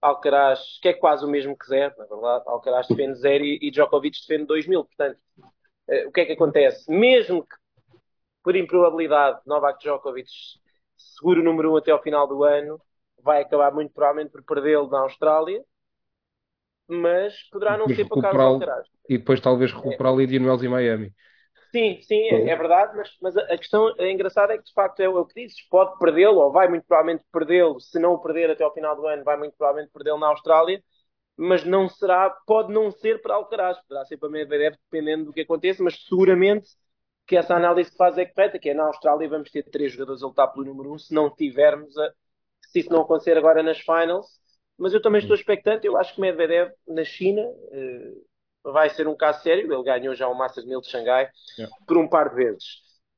Alcaraz, 0.00 0.78
que 0.80 0.88
é 0.88 0.94
quase 0.94 1.24
o 1.24 1.28
mesmo 1.28 1.56
que 1.56 1.66
zero, 1.66 1.94
na 1.98 2.06
verdade, 2.06 2.44
Alcaraz 2.46 2.88
defende 2.88 3.18
zero 3.18 3.44
e, 3.44 3.58
e 3.60 3.70
Djokovic 3.70 4.18
defende 4.20 4.46
2 4.46 4.66
mil, 4.66 4.84
portanto, 4.84 5.18
uh, 5.38 6.08
o 6.08 6.12
que 6.12 6.20
é 6.20 6.26
que 6.26 6.32
acontece? 6.32 6.90
Mesmo 6.90 7.42
que 7.42 7.56
por 8.42 8.56
improbabilidade 8.56 9.40
Novak 9.46 9.78
Djokovic 9.80 10.28
seguro 10.96 11.42
número 11.42 11.72
um 11.72 11.76
até 11.76 11.90
ao 11.90 12.02
final 12.02 12.26
do 12.26 12.44
ano, 12.44 12.80
vai 13.22 13.42
acabar 13.42 13.72
muito 13.72 13.92
provavelmente 13.92 14.32
por 14.32 14.42
perdê-lo 14.42 14.88
na 14.88 15.00
Austrália, 15.00 15.62
mas 16.88 17.34
poderá 17.50 17.76
não 17.76 17.88
ser 17.88 18.08
para 18.08 18.22
Carlos 18.22 18.42
Alcaraz. 18.42 18.86
E 19.08 19.18
depois 19.18 19.40
talvez 19.40 19.72
recuperá-lo 19.72 20.20
é. 20.20 20.24
em 20.24 20.44
Wells 20.44 20.62
e 20.62 20.68
Miami. 20.68 21.14
Sim, 21.72 22.00
sim, 22.02 22.16
é, 22.16 22.48
é, 22.50 22.56
verdade, 22.56 22.96
mas, 22.96 23.16
mas 23.22 23.36
a 23.36 23.56
questão 23.56 23.88
engraçada 24.00 24.52
é 24.54 24.58
que 24.58 24.64
de 24.64 24.72
facto 24.72 24.98
é 25.00 25.08
o 25.08 25.24
que 25.24 25.40
dizes, 25.42 25.62
pode 25.68 25.96
perdê-lo, 26.00 26.38
ou 26.40 26.50
vai 26.50 26.68
muito 26.68 26.84
provavelmente 26.84 27.24
perdê-lo, 27.32 27.78
se 27.80 27.96
não 28.00 28.14
o 28.14 28.18
perder 28.18 28.50
até 28.50 28.64
ao 28.64 28.74
final 28.74 28.96
do 28.96 29.06
ano, 29.06 29.22
vai 29.22 29.36
muito 29.36 29.54
provavelmente 29.56 29.92
perdê-lo 29.92 30.18
na 30.18 30.26
Austrália, 30.28 30.82
mas 31.36 31.64
não 31.64 31.88
será, 31.88 32.30
pode 32.46 32.72
não 32.72 32.90
ser 32.90 33.22
para 33.22 33.34
Alcaraz, 33.36 33.78
poderá 33.82 34.04
ser 34.06 34.16
para 34.18 34.30
Medvedev, 34.30 34.76
dependendo 34.90 35.26
do 35.26 35.32
que 35.32 35.42
aconteça, 35.42 35.82
mas 35.82 35.96
seguramente 36.08 36.70
que 37.26 37.36
essa 37.36 37.54
análise 37.56 37.90
que 37.90 37.96
faz 37.96 38.18
é 38.18 38.26
correta, 38.26 38.58
que 38.58 38.70
é 38.70 38.74
na 38.74 38.86
Austrália 38.86 39.28
vamos 39.28 39.50
ter 39.50 39.62
três 39.64 39.92
jogadores 39.92 40.22
a 40.22 40.26
lutar 40.26 40.52
pelo 40.52 40.66
número 40.66 40.92
um, 40.92 40.98
se 40.98 41.14
não 41.14 41.30
tivermos, 41.34 41.96
a, 41.98 42.12
se 42.62 42.80
isso 42.80 42.90
não 42.92 43.02
acontecer 43.02 43.36
agora 43.38 43.62
nas 43.62 43.78
finals. 43.80 44.26
Mas 44.78 44.94
eu 44.94 45.02
também 45.02 45.20
estou 45.20 45.36
expectante, 45.36 45.86
eu 45.86 45.96
acho 45.96 46.14
que 46.14 46.20
Medvedev 46.20 46.72
na 46.88 47.04
China 47.04 47.42
uh, 47.42 48.26
vai 48.64 48.90
ser 48.90 49.08
um 49.08 49.16
caso 49.16 49.42
sério, 49.42 49.72
ele 49.72 49.82
ganhou 49.82 50.14
já 50.14 50.28
o 50.28 50.34
Masters 50.34 50.66
1000 50.66 50.80
de 50.80 50.88
Xangai 50.88 51.28
yeah. 51.58 51.76
por 51.86 51.96
um 51.96 52.08
par 52.08 52.30
de 52.30 52.36
vezes. 52.36 52.64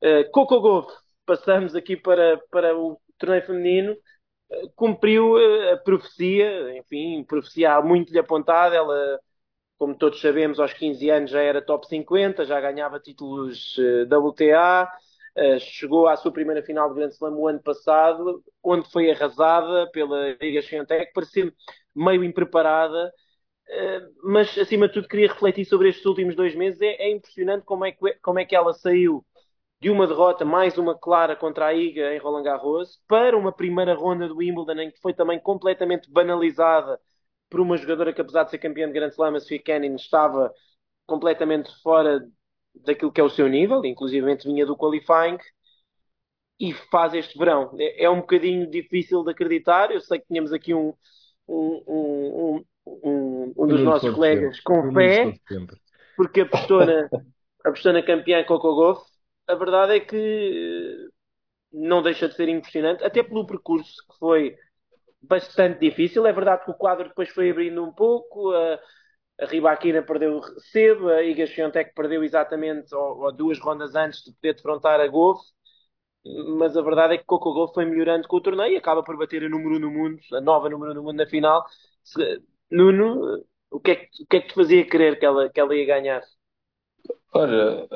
Uh, 0.03 0.31
Coco 0.31 0.61
Gauff, 0.61 0.93
passamos 1.27 1.75
aqui 1.75 1.97
para, 1.97 2.41
para 2.51 2.77
o 2.77 3.01
torneio 3.19 3.45
feminino, 3.45 3.93
uh, 3.93 4.73
cumpriu 4.75 5.37
a 5.73 5.77
profecia, 5.77 6.77
enfim, 6.77 7.25
profecia 7.25 7.75
há 7.75 7.83
muito 7.83 8.13
lhe 8.13 8.19
apontada, 8.19 8.75
ela 8.75 9.21
como 9.83 9.97
todos 9.97 10.21
sabemos, 10.21 10.61
aos 10.61 10.73
15 10.73 11.11
anos 11.11 11.31
já 11.33 11.41
era 11.41 11.61
top 11.61 11.89
50, 11.89 12.45
já 12.45 12.61
ganhava 12.61 13.01
títulos 13.01 13.77
uh, 13.79 14.29
WTA, 14.29 14.89
uh, 15.37 15.59
chegou 15.59 16.07
à 16.07 16.15
sua 16.15 16.31
primeira 16.31 16.63
final 16.63 16.89
de 16.89 16.95
Grand 16.95 17.09
Slam 17.09 17.35
o 17.35 17.49
ano 17.49 17.61
passado, 17.61 18.45
onde 18.63 18.89
foi 18.93 19.11
arrasada 19.11 19.91
pela 19.91 20.37
Liga 20.41 20.63
Swiatek, 20.63 21.13
parecia 21.13 21.53
meio 21.93 22.23
impreparada, 22.23 23.13
mas 24.23 24.57
acima 24.59 24.89
de 24.89 24.95
tudo 24.95 25.09
queria 25.09 25.29
refletir 25.29 25.65
sobre 25.65 25.89
estes 25.89 26.05
últimos 26.07 26.37
dois 26.37 26.55
meses. 26.55 26.81
É, 26.81 27.09
é 27.09 27.11
impressionante 27.11 27.65
como 27.65 27.85
é, 27.85 27.93
que, 27.93 28.15
como 28.23 28.39
é 28.39 28.45
que 28.45 28.55
ela 28.57 28.73
saiu 28.73 29.25
de 29.81 29.91
uma 29.91 30.07
derrota, 30.07 30.45
mais 30.45 30.79
uma 30.79 30.97
clara 30.97 31.35
contra 31.35 31.67
a 31.67 31.75
Iga 31.75 32.15
em 32.15 32.19
Roland 32.19 32.45
Garros, 32.45 33.01
para 33.09 33.37
uma 33.37 33.53
primeira 33.53 33.95
ronda 33.95 34.29
do 34.29 34.37
Wimbledon, 34.37 34.81
em 34.81 34.91
que 34.91 35.01
foi 35.01 35.13
também 35.13 35.41
completamente 35.41 36.11
banalizada 36.11 37.01
por 37.51 37.61
uma 37.61 37.77
jogadora 37.77 38.13
que, 38.13 38.21
apesar 38.21 38.45
de 38.45 38.51
ser 38.51 38.59
campeã 38.59 38.87
de 38.87 38.93
Grand 38.93 39.09
Slam, 39.09 39.37
a 39.37 39.41
Sophie 39.41 39.59
Kenin, 39.59 39.97
estava 39.97 40.53
completamente 41.07 41.71
fora 41.83 42.21
daquilo 42.75 43.13
que 43.13 43.21
é 43.21 43.25
o 43.25 43.29
seu 43.29 43.49
nível, 43.49 43.85
inclusive 43.85 44.37
vinha 44.45 44.65
do 44.65 44.77
qualifying, 44.77 45.39
e 46.59 46.73
faz 46.73 47.13
este 47.15 47.37
verão. 47.39 47.75
É, 47.79 48.05
é, 48.05 48.11
um 48.11 48.21
bocadinho 48.21 48.71
difícil 48.71 49.23
de 49.25 49.33
acreditar. 49.33 49.91
Eu 49.91 50.01
sei 50.01 50.21
que 50.21 50.27
tínhamos 50.27 50.53
aqui 50.53 50.73
um, 50.73 50.95
um, 51.49 51.83
um, 51.89 52.65
um, 52.87 53.53
um 53.57 53.67
dos 53.67 53.81
nossos 53.83 54.15
colegas 54.15 54.61
com 54.61 54.93
fé, 54.93 55.35
porque 56.17 56.41
apostou 56.43 56.85
na, 56.85 57.09
apostou 57.65 57.93
na 57.93 58.03
campeã 58.03 58.45
Coco 58.45 58.75
Golf. 58.75 59.03
A 59.47 59.55
verdade 59.55 59.97
é 59.97 60.01
que 60.01 61.09
não 61.73 62.03
deixa 62.03 62.29
de 62.29 62.35
ser 62.35 62.49
impressionante, 62.49 63.05
até 63.05 63.23
pelo 63.23 63.47
percurso 63.47 63.95
que 64.11 64.19
foi 64.19 64.57
bastante 65.23 65.81
difícil. 65.81 66.27
É 66.27 66.33
verdade 66.33 66.65
que 66.65 66.71
o 66.71 66.75
quadro 66.75 67.09
depois 67.09 67.29
foi 67.31 67.51
abrindo 67.51 67.83
um 67.83 67.93
pouco. 67.93 68.53
A, 68.53 68.79
a 69.41 69.47
Ribaquina 69.47 70.03
perdeu 70.03 70.41
cedo, 70.71 71.09
a 71.09 71.23
Iga 71.23 71.47
Swiatek 71.47 71.95
perdeu 71.95 72.23
exatamente 72.23 72.95
ou, 72.95 73.23
ou, 73.23 73.33
duas 73.33 73.59
rondas 73.59 73.95
antes 73.95 74.23
de 74.23 74.33
poder 74.33 74.55
defrontar 74.55 75.01
a 75.01 75.07
Golf. 75.07 75.41
Mas 76.59 76.77
a 76.77 76.83
verdade 76.83 77.15
é 77.15 77.19
que 77.19 77.25
Coco 77.25 77.53
Golf 77.53 77.75
foi 77.75 77.85
melhorando 77.85 78.29
com 78.29 78.37
o 78.37 78.41
torneio 78.41 78.75
e 78.75 78.77
acaba 78.77 79.03
por 79.03 79.17
bater 79.17 79.45
a 79.45 79.49
número 79.49 79.77
1 79.77 79.79
no 79.81 79.91
mundo, 79.91 80.21
a 80.35 80.41
nova 80.41 80.69
número 80.69 80.93
1 80.93 80.95
no 80.95 81.03
mundo 81.03 81.17
na 81.17 81.27
final. 81.27 81.65
Se, 82.05 82.41
Nuno, 82.77 83.45
o 83.71 83.81
que, 83.81 83.91
é 83.93 83.97
que, 83.97 84.23
o 84.23 84.27
que 84.29 84.37
é 84.37 84.41
que 84.41 84.49
te 84.49 84.55
fazia 84.55 84.89
crer 84.89 85.19
que 85.19 85.27
ela, 85.27 85.51
que 85.51 85.61
ela 85.61 85.75
ia 85.77 85.87
ganhar? 85.87 86.23
Olha, 87.35 87.89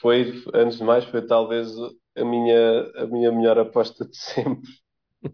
foi, 0.00 0.32
antes 0.54 0.78
de 0.78 0.84
mais, 0.84 1.04
foi 1.04 1.26
talvez 1.26 1.68
a 2.16 2.24
minha, 2.24 2.82
a 2.96 3.06
minha 3.06 3.30
melhor 3.32 3.58
aposta 3.58 4.06
de 4.06 4.16
sempre 4.16 4.70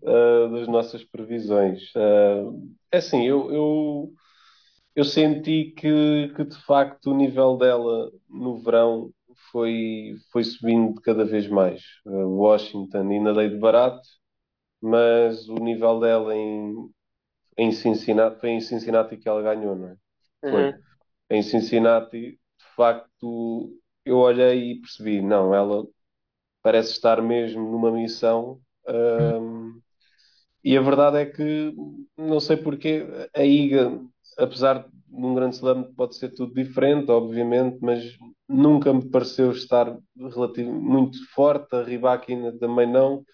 uh, 0.02 0.50
das 0.52 0.68
nossas 0.68 1.04
previsões. 1.04 1.82
Uh, 1.94 2.74
é 2.92 2.98
assim, 2.98 3.26
eu, 3.26 3.52
eu, 3.52 4.12
eu 4.96 5.04
senti 5.04 5.72
que, 5.76 6.32
que 6.36 6.44
de 6.44 6.56
facto 6.64 7.10
o 7.10 7.16
nível 7.16 7.56
dela 7.56 8.10
no 8.28 8.58
verão 8.58 9.12
foi, 9.52 10.16
foi 10.32 10.44
subindo 10.44 11.00
cada 11.02 11.24
vez 11.24 11.48
mais. 11.48 11.82
Uh, 12.06 12.28
Washington 12.38 13.10
ainda 13.10 13.34
dei 13.34 13.50
de 13.50 13.58
barato, 13.58 14.08
mas 14.80 15.48
o 15.48 15.56
nível 15.56 16.00
dela 16.00 16.34
em, 16.36 16.74
em 17.56 17.72
Cincinnati 17.72 18.40
foi 18.40 18.50
em 18.50 18.60
Cincinnati 18.60 19.16
que 19.16 19.28
ela 19.28 19.42
ganhou, 19.42 19.74
não 19.76 19.88
é? 19.88 19.96
Foi. 20.40 20.70
Uhum. 20.70 20.78
Em 21.30 21.42
Cincinnati, 21.42 22.32
de 22.32 22.74
facto, 22.76 23.72
eu 24.04 24.18
olhei 24.18 24.72
e 24.72 24.80
percebi, 24.80 25.20
não, 25.20 25.54
ela 25.54 25.86
parece 26.62 26.92
estar 26.92 27.20
mesmo 27.22 27.70
numa 27.70 27.90
missão. 27.90 28.60
Um, 28.88 29.80
e 30.62 30.76
a 30.76 30.80
verdade 30.80 31.18
é 31.18 31.26
que 31.26 31.74
não 32.16 32.40
sei 32.40 32.56
porque 32.56 33.06
a 33.34 33.42
IGA, 33.42 34.00
apesar 34.38 34.80
de 34.80 34.96
num 35.08 35.34
grande 35.34 35.56
slam 35.56 35.84
pode 35.94 36.16
ser 36.16 36.30
tudo 36.30 36.52
diferente, 36.54 37.10
obviamente, 37.10 37.78
mas 37.80 38.16
nunca 38.48 38.92
me 38.92 39.08
pareceu 39.08 39.50
estar 39.50 39.96
relativo, 40.16 40.72
muito 40.72 41.18
forte, 41.30 41.74
a 41.74 41.82
Ribac 41.82 42.30
ainda 42.32 42.56
também 42.58 42.86
não. 42.86 43.24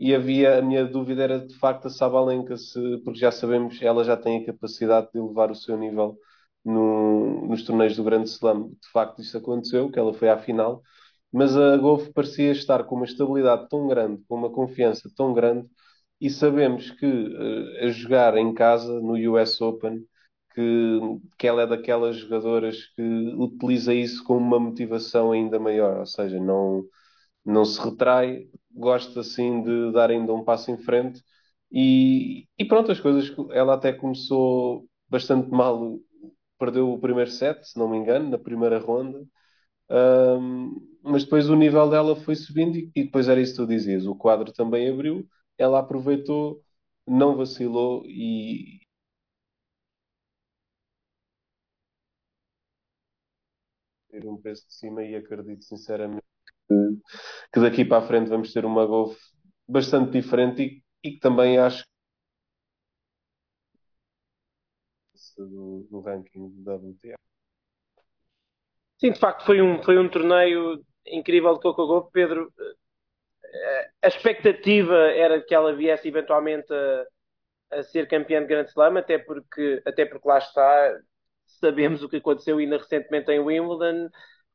E 0.00 0.14
havia, 0.16 0.58
a 0.58 0.62
minha 0.62 0.86
dúvida 0.86 1.24
era 1.24 1.40
de 1.46 1.54
facto 1.58 1.86
a 1.88 1.90
Sabalenka, 1.90 2.56
se, 2.58 2.80
porque 3.04 3.20
já 3.20 3.30
sabemos, 3.32 3.80
ela 3.82 4.04
já 4.04 4.16
tem 4.16 4.42
a 4.42 4.46
capacidade 4.46 5.10
de 5.12 5.18
elevar 5.20 5.50
o 5.52 5.56
seu 5.56 5.76
nível 5.78 6.18
no, 6.64 7.46
nos 7.48 7.64
torneios 7.64 7.96
do 7.96 8.04
Grande 8.04 8.28
Slam. 8.30 8.70
De 8.70 8.88
facto, 8.92 9.20
isso 9.20 9.36
aconteceu, 9.38 9.90
que 9.90 9.98
ela 9.98 10.14
foi 10.14 10.30
à 10.30 10.38
final, 10.38 10.82
mas 11.32 11.56
a 11.56 11.76
Golf 11.76 12.08
parecia 12.14 12.50
estar 12.52 12.84
com 12.84 12.96
uma 12.96 13.04
estabilidade 13.04 13.68
tão 13.68 13.86
grande, 13.88 14.22
com 14.28 14.36
uma 14.36 14.50
confiança 14.50 15.10
tão 15.16 15.34
grande, 15.34 15.68
e 16.20 16.30
sabemos 16.30 16.90
que 16.90 17.06
uh, 17.06 17.84
a 17.86 17.88
jogar 17.90 18.36
em 18.36 18.52
casa 18.54 19.00
no 19.00 19.14
US 19.32 19.60
Open, 19.60 20.04
que, 20.54 21.00
que 21.38 21.46
ela 21.46 21.62
é 21.62 21.66
daquelas 21.66 22.16
jogadoras 22.16 22.86
que 22.96 23.02
utiliza 23.38 23.94
isso 23.94 24.24
com 24.24 24.36
uma 24.36 24.58
motivação 24.58 25.32
ainda 25.32 25.58
maior, 25.58 25.98
ou 26.00 26.06
seja, 26.06 26.38
não, 26.40 26.84
não 27.44 27.64
se 27.64 27.80
retrai, 27.80 28.48
gosta 28.72 29.20
assim 29.20 29.62
de 29.62 29.92
dar 29.92 30.10
ainda 30.10 30.32
um 30.34 30.44
passo 30.44 30.70
em 30.70 30.78
frente. 30.78 31.22
E, 31.72 32.46
e 32.58 32.64
pronto, 32.64 32.90
as 32.92 33.00
coisas, 33.00 33.34
ela 33.52 33.74
até 33.74 33.92
começou 33.92 34.86
bastante 35.08 35.50
mal 35.50 35.98
perdeu 36.58 36.92
o 36.92 37.00
primeiro 37.00 37.30
set, 37.30 37.64
se 37.68 37.78
não 37.78 37.88
me 37.90 37.98
engano, 37.98 38.30
na 38.30 38.38
primeira 38.38 38.78
ronda. 38.78 39.26
Um, 39.90 40.76
mas 41.02 41.24
depois 41.24 41.48
o 41.50 41.56
nível 41.56 41.88
dela 41.90 42.16
foi 42.16 42.36
subindo 42.36 42.76
e, 42.78 42.90
e, 42.94 43.04
depois 43.04 43.28
era 43.28 43.40
isso 43.40 43.52
que 43.54 43.58
tu 43.58 43.66
dizias. 43.66 44.06
O 44.06 44.14
quadro 44.16 44.52
também 44.52 44.88
abriu, 44.90 45.26
ela 45.58 45.80
aproveitou, 45.80 46.62
não 47.06 47.36
vacilou 47.36 48.04
e. 48.06 48.80
ter 54.08 54.24
um 54.26 54.36
peso 54.36 54.66
de 54.68 54.74
cima 54.74 55.02
e 55.02 55.16
acredito 55.16 55.64
sinceramente 55.64 56.22
que, 57.52 57.60
daqui 57.60 57.84
para 57.84 57.98
a 57.98 58.06
frente 58.06 58.28
vamos 58.28 58.52
ter 58.52 58.64
uma 58.64 58.86
golf 58.86 59.16
bastante 59.68 60.12
diferente 60.12 60.62
e, 60.62 61.08
e 61.08 61.12
que 61.12 61.20
também 61.20 61.58
acho 61.58 61.84
do, 65.36 65.86
do 65.90 66.00
ranking 66.00 66.62
da 66.62 66.76
WTA. 66.76 67.16
Sim, 68.98 69.12
de 69.12 69.18
facto, 69.18 69.44
foi 69.44 69.62
um, 69.62 69.82
foi 69.82 69.98
um 69.98 70.08
torneio 70.08 70.84
incrível 71.06 71.54
de 71.54 71.60
Coco 71.60 71.86
Golf. 71.86 72.10
Pedro, 72.12 72.52
eh, 73.44 73.90
a 74.02 74.08
expectativa 74.08 74.94
era 75.12 75.42
que 75.42 75.54
ela 75.54 75.74
viesse 75.74 76.08
eventualmente 76.08 76.72
a, 76.72 77.78
a, 77.78 77.82
ser 77.82 78.08
campeã 78.08 78.40
de 78.40 78.46
Grand 78.46 78.66
Slam, 78.66 78.98
até 78.98 79.18
porque, 79.18 79.82
até 79.86 80.04
porque 80.04 80.28
lá 80.28 80.38
está, 80.38 80.98
sabemos 81.46 82.02
o 82.02 82.08
que 82.08 82.18
aconteceu 82.18 82.58
ainda 82.58 82.76
recentemente 82.78 83.30
em 83.30 83.40
Wimbledon, 83.40 84.10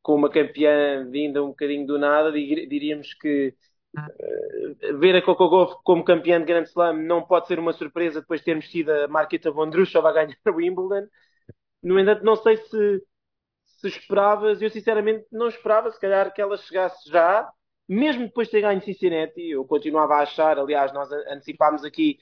com 0.06 0.14
uma 0.14 0.30
campeã 0.30 1.04
vinda 1.10 1.44
um 1.44 1.48
bocadinho 1.48 1.88
do 1.88 1.98
nada, 1.98 2.32
diríamos 2.32 3.16
que 3.16 3.56
uh, 3.98 5.00
ver 5.00 5.16
a 5.16 5.22
Coco 5.24 5.50
Golf 5.50 5.74
como 5.84 6.04
campeã 6.04 6.40
de 6.40 6.46
Grand 6.46 6.66
Slam 6.66 6.94
não 7.02 7.24
pode 7.24 7.48
ser 7.48 7.58
uma 7.58 7.74
surpresa 7.74 8.22
depois 8.22 8.40
de 8.40 8.46
termos 8.46 8.70
tido 8.70 8.92
a 8.92 9.08
Marquita 9.08 9.50
Vondrushova 9.50 10.10
a 10.10 10.14
ganhar 10.14 10.38
o 10.46 10.58
Wimbledon. 10.58 11.08
No 11.82 12.00
entanto, 12.00 12.24
não 12.24 12.36
sei 12.36 12.58
se, 12.58 13.04
se 13.66 13.88
esperavas, 13.88 14.62
eu 14.62 14.70
sinceramente 14.70 15.26
não 15.32 15.48
esperava, 15.48 15.90
se 15.92 16.00
calhar 16.00 16.32
que 16.32 16.40
ela 16.40 16.56
chegasse 16.56 17.10
já, 17.10 17.50
mesmo 17.90 18.26
depois 18.28 18.48
de 18.48 18.52
ter 18.52 18.62
ganho 18.62 18.84
Cincinnati, 18.84 19.42
eu 19.42 19.66
continuava 19.66 20.18
a 20.18 20.22
achar, 20.22 20.60
aliás, 20.60 20.94
nós 20.94 21.12
antecipámos 21.12 21.84
aqui 21.84 22.20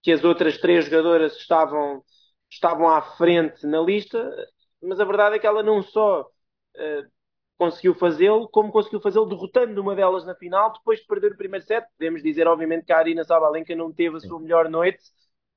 que 0.00 0.12
as 0.12 0.22
outras 0.22 0.58
três 0.58 0.84
jogadoras 0.84 1.36
estavam, 1.36 2.04
estavam 2.48 2.88
à 2.88 3.02
frente 3.02 3.66
na 3.66 3.80
lista, 3.80 4.32
mas 4.80 5.00
a 5.00 5.04
verdade 5.04 5.34
é 5.34 5.38
que 5.40 5.46
ela 5.46 5.64
não 5.64 5.82
só 5.82 6.22
uh, 6.22 7.15
conseguiu 7.58 7.94
fazê-lo, 7.94 8.48
como 8.48 8.70
conseguiu 8.72 9.00
fazê-lo 9.00 9.26
derrotando 9.26 9.80
uma 9.80 9.94
delas 9.94 10.24
na 10.24 10.34
final, 10.34 10.72
depois 10.72 11.00
de 11.00 11.06
perder 11.06 11.32
o 11.32 11.36
primeiro 11.36 11.64
set. 11.64 11.86
Podemos 11.98 12.22
dizer, 12.22 12.46
obviamente, 12.46 12.84
que 12.84 12.92
a 12.92 12.98
Arina 12.98 13.24
Sabalenka 13.24 13.74
não 13.74 13.92
teve 13.92 14.16
a 14.16 14.20
sua 14.20 14.40
melhor 14.40 14.68
noite, 14.68 15.02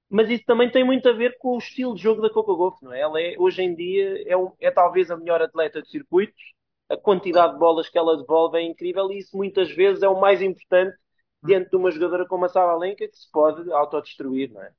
mas 0.10 0.30
isso 0.30 0.44
também 0.46 0.72
tem 0.72 0.84
muito 0.84 1.08
a 1.08 1.14
ver 1.14 1.38
com 1.38 1.56
o 1.56 1.58
estilo 1.58 1.94
de 1.94 2.02
jogo 2.02 2.22
da 2.22 2.30
Coco 2.30 2.56
Golf, 2.56 2.82
não 2.82 2.94
é? 2.94 3.02
Ela 3.02 3.22
é, 3.22 3.36
hoje 3.38 3.62
em 3.62 3.76
dia, 3.76 4.24
é, 4.28 4.36
um, 4.36 4.52
é 4.60 4.72
talvez 4.72 5.12
a 5.12 5.18
melhor 5.18 5.42
atleta 5.42 5.82
de 5.82 5.90
circuitos, 5.90 6.42
a 6.90 6.98
quantidade 6.98 7.54
de 7.54 7.60
bolas 7.60 7.88
que 7.88 7.98
ela 7.98 8.18
devolve 8.18 8.58
é 8.58 8.64
incrível 8.64 9.12
e 9.12 9.20
isso 9.20 9.38
muitas 9.38 9.70
vezes 9.72 10.02
é 10.02 10.10
o 10.10 10.20
mais 10.20 10.42
importante 10.42 10.98
diante 11.44 11.70
de 11.70 11.78
uma 11.78 11.92
jogadora 11.92 12.26
como 12.28 12.46
a 12.46 12.50
Sabalenka 12.50 13.08
que 13.08 13.16
se 13.16 13.30
pode 13.32 13.72
autodestruir, 13.72 14.52
não 14.52 14.64
é? 14.64 14.72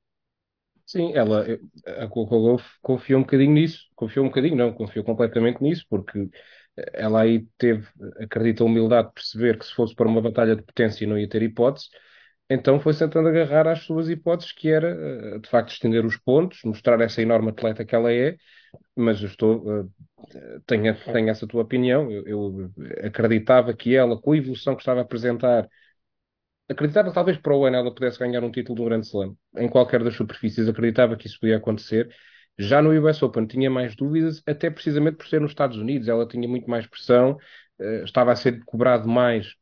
Sim, 0.85 1.13
ela, 1.13 1.45
a 1.85 2.07
Coco 2.07 2.37
Golf 2.37 2.65
confiou 2.81 3.19
um 3.19 3.23
bocadinho 3.23 3.53
nisso, 3.53 3.87
confiou 3.95 4.25
um 4.25 4.27
bocadinho, 4.27 4.57
não, 4.57 4.73
confiou 4.73 5.05
completamente 5.05 5.63
nisso, 5.63 5.85
porque 5.89 6.29
ela 6.93 7.21
aí 7.21 7.45
teve, 7.57 7.87
acredita, 8.19 8.63
a 8.63 8.65
humildade 8.65 9.09
de 9.09 9.13
perceber 9.15 9.57
que 9.59 9.65
se 9.65 9.73
fosse 9.73 9.95
para 9.95 10.07
uma 10.07 10.21
batalha 10.21 10.55
de 10.55 10.63
potência 10.63 11.05
não 11.07 11.17
ia 11.17 11.27
ter 11.29 11.41
hipótese, 11.43 11.89
então 12.49 12.79
foi 12.79 12.93
tentando 12.95 13.29
agarrar 13.29 13.67
às 13.67 13.79
suas 13.83 14.09
hipóteses, 14.09 14.51
que 14.53 14.69
era 14.69 14.89
eh, 15.35 15.39
de 15.39 15.49
facto 15.49 15.71
estender 15.71 16.05
os 16.05 16.17
pontos, 16.17 16.61
mostrar 16.63 16.99
essa 17.01 17.21
enorme 17.21 17.49
atleta 17.51 17.85
que 17.85 17.95
ela 17.95 18.11
é, 18.13 18.37
mas 18.95 19.21
eu 19.21 19.27
estou, 19.27 19.63
eh, 20.33 20.59
tenho, 20.65 20.95
tenho 21.13 21.29
essa 21.29 21.47
tua 21.47 21.63
opinião, 21.63 22.11
eu, 22.11 22.25
eu 22.27 22.71
acreditava 23.05 23.73
que 23.73 23.95
ela, 23.95 24.19
com 24.19 24.31
a 24.33 24.37
evolução 24.37 24.75
que 24.75 24.81
estava 24.81 24.99
a 25.01 25.03
apresentar, 25.03 25.67
acreditava 26.69 27.09
que 27.09 27.15
talvez 27.15 27.37
para 27.37 27.55
o 27.55 27.65
ano 27.65 27.75
ela 27.77 27.93
pudesse 27.93 28.19
ganhar 28.19 28.43
um 28.43 28.51
título 28.51 28.75
do 28.75 28.85
Grande 28.85 29.07
Slam, 29.07 29.35
em 29.57 29.69
qualquer 29.69 30.03
das 30.03 30.15
superfícies, 30.15 30.67
acreditava 30.67 31.15
que 31.17 31.27
isso 31.27 31.39
podia 31.39 31.57
acontecer, 31.57 32.13
já 32.61 32.81
no 32.81 32.91
US 32.91 33.21
Open 33.23 33.45
tinha 33.45 33.69
mais 33.69 33.95
dúvidas, 33.95 34.41
até 34.45 34.69
precisamente 34.69 35.17
por 35.17 35.27
ser 35.27 35.41
nos 35.41 35.51
Estados 35.51 35.77
Unidos, 35.77 36.07
ela 36.07 36.27
tinha 36.27 36.47
muito 36.47 36.69
mais 36.69 36.87
pressão, 36.87 37.37
uh, 37.79 38.03
estava 38.03 38.31
a 38.31 38.35
ser 38.35 38.63
cobrado 38.65 39.07
mais 39.07 39.55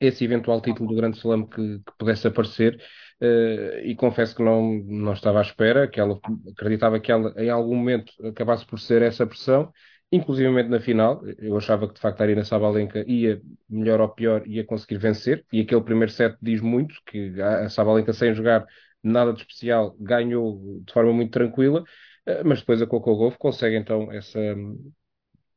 esse 0.00 0.24
eventual 0.24 0.60
título 0.60 0.88
do 0.88 0.96
Grande 0.96 1.18
Slam 1.18 1.46
que, 1.46 1.78
que 1.78 1.92
pudesse 1.98 2.26
aparecer, 2.26 2.80
uh, 3.20 3.78
e 3.84 3.94
confesso 3.96 4.34
que 4.34 4.42
não, 4.42 4.72
não 4.84 5.12
estava 5.12 5.38
à 5.38 5.42
espera, 5.42 5.88
que 5.88 6.00
ela 6.00 6.18
acreditava 6.52 7.00
que 7.00 7.12
ela 7.12 7.34
em 7.36 7.50
algum 7.50 7.76
momento 7.76 8.12
acabasse 8.26 8.64
por 8.66 8.78
ser 8.80 9.02
essa 9.02 9.26
pressão, 9.26 9.72
inclusivamente 10.12 10.68
na 10.68 10.80
final, 10.80 11.22
eu 11.38 11.56
achava 11.56 11.86
que 11.86 11.94
de 11.94 12.00
facto 12.00 12.20
a 12.20 12.24
Arina 12.24 12.44
Sabalenka 12.44 13.04
ia, 13.06 13.40
melhor 13.68 14.00
ou 14.00 14.08
pior, 14.08 14.46
ia 14.46 14.64
conseguir 14.64 14.98
vencer, 14.98 15.44
e 15.52 15.60
aquele 15.60 15.82
primeiro 15.82 16.10
set 16.10 16.36
diz 16.42 16.60
muito, 16.60 16.94
que 17.06 17.40
a 17.40 17.68
Sabalenka 17.68 18.12
sem 18.12 18.34
jogar 18.34 18.66
nada 19.02 19.32
de 19.32 19.40
especial, 19.40 19.96
ganhou 19.98 20.82
de 20.84 20.92
forma 20.92 21.12
muito 21.12 21.30
tranquila, 21.30 21.84
eh, 21.84 22.09
mas 22.44 22.60
depois 22.60 22.82
a 22.82 22.86
Coco 22.86 23.16
Golf 23.16 23.36
consegue 23.38 23.76
então 23.76 24.10
essa, 24.12 24.38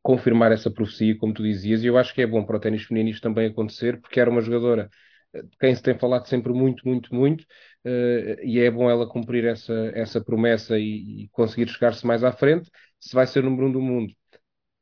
confirmar 0.02 0.52
essa 0.52 0.70
profecia, 0.70 1.18
como 1.18 1.34
tu 1.34 1.42
dizias, 1.44 1.84
e 1.84 1.88
eu 1.88 1.98
acho 1.98 2.14
que 2.14 2.22
é 2.22 2.28
bom 2.28 2.44
para 2.46 2.58
o 2.58 2.60
ténis 2.60 2.84
feminino 2.84 3.10
isto 3.12 3.24
também 3.24 3.48
acontecer, 3.48 4.00
porque 4.02 4.20
era 4.20 4.30
uma 4.30 4.42
jogadora 4.42 4.90
eh, 5.34 5.42
de 5.44 5.58
quem 5.58 5.74
se 5.76 5.82
tem 5.82 5.98
falado 5.98 6.28
sempre 6.28 6.52
muito, 6.54 6.86
muito, 6.88 7.14
muito, 7.16 7.44
uh, 7.86 8.44
e 8.44 8.60
é 8.60 8.70
bom 8.70 8.90
ela 8.90 9.08
cumprir 9.08 9.46
essa, 9.46 9.74
essa 9.96 10.22
promessa 10.22 10.78
e, 10.78 11.24
e 11.24 11.30
conseguir 11.30 11.70
chegar-se 11.70 12.06
mais 12.06 12.24
à 12.24 12.32
frente. 12.34 12.70
Se 13.00 13.16
vai 13.16 13.26
ser 13.28 13.44
número 13.44 13.68
um 13.68 13.72
do 13.72 13.82
mundo, 13.82 14.14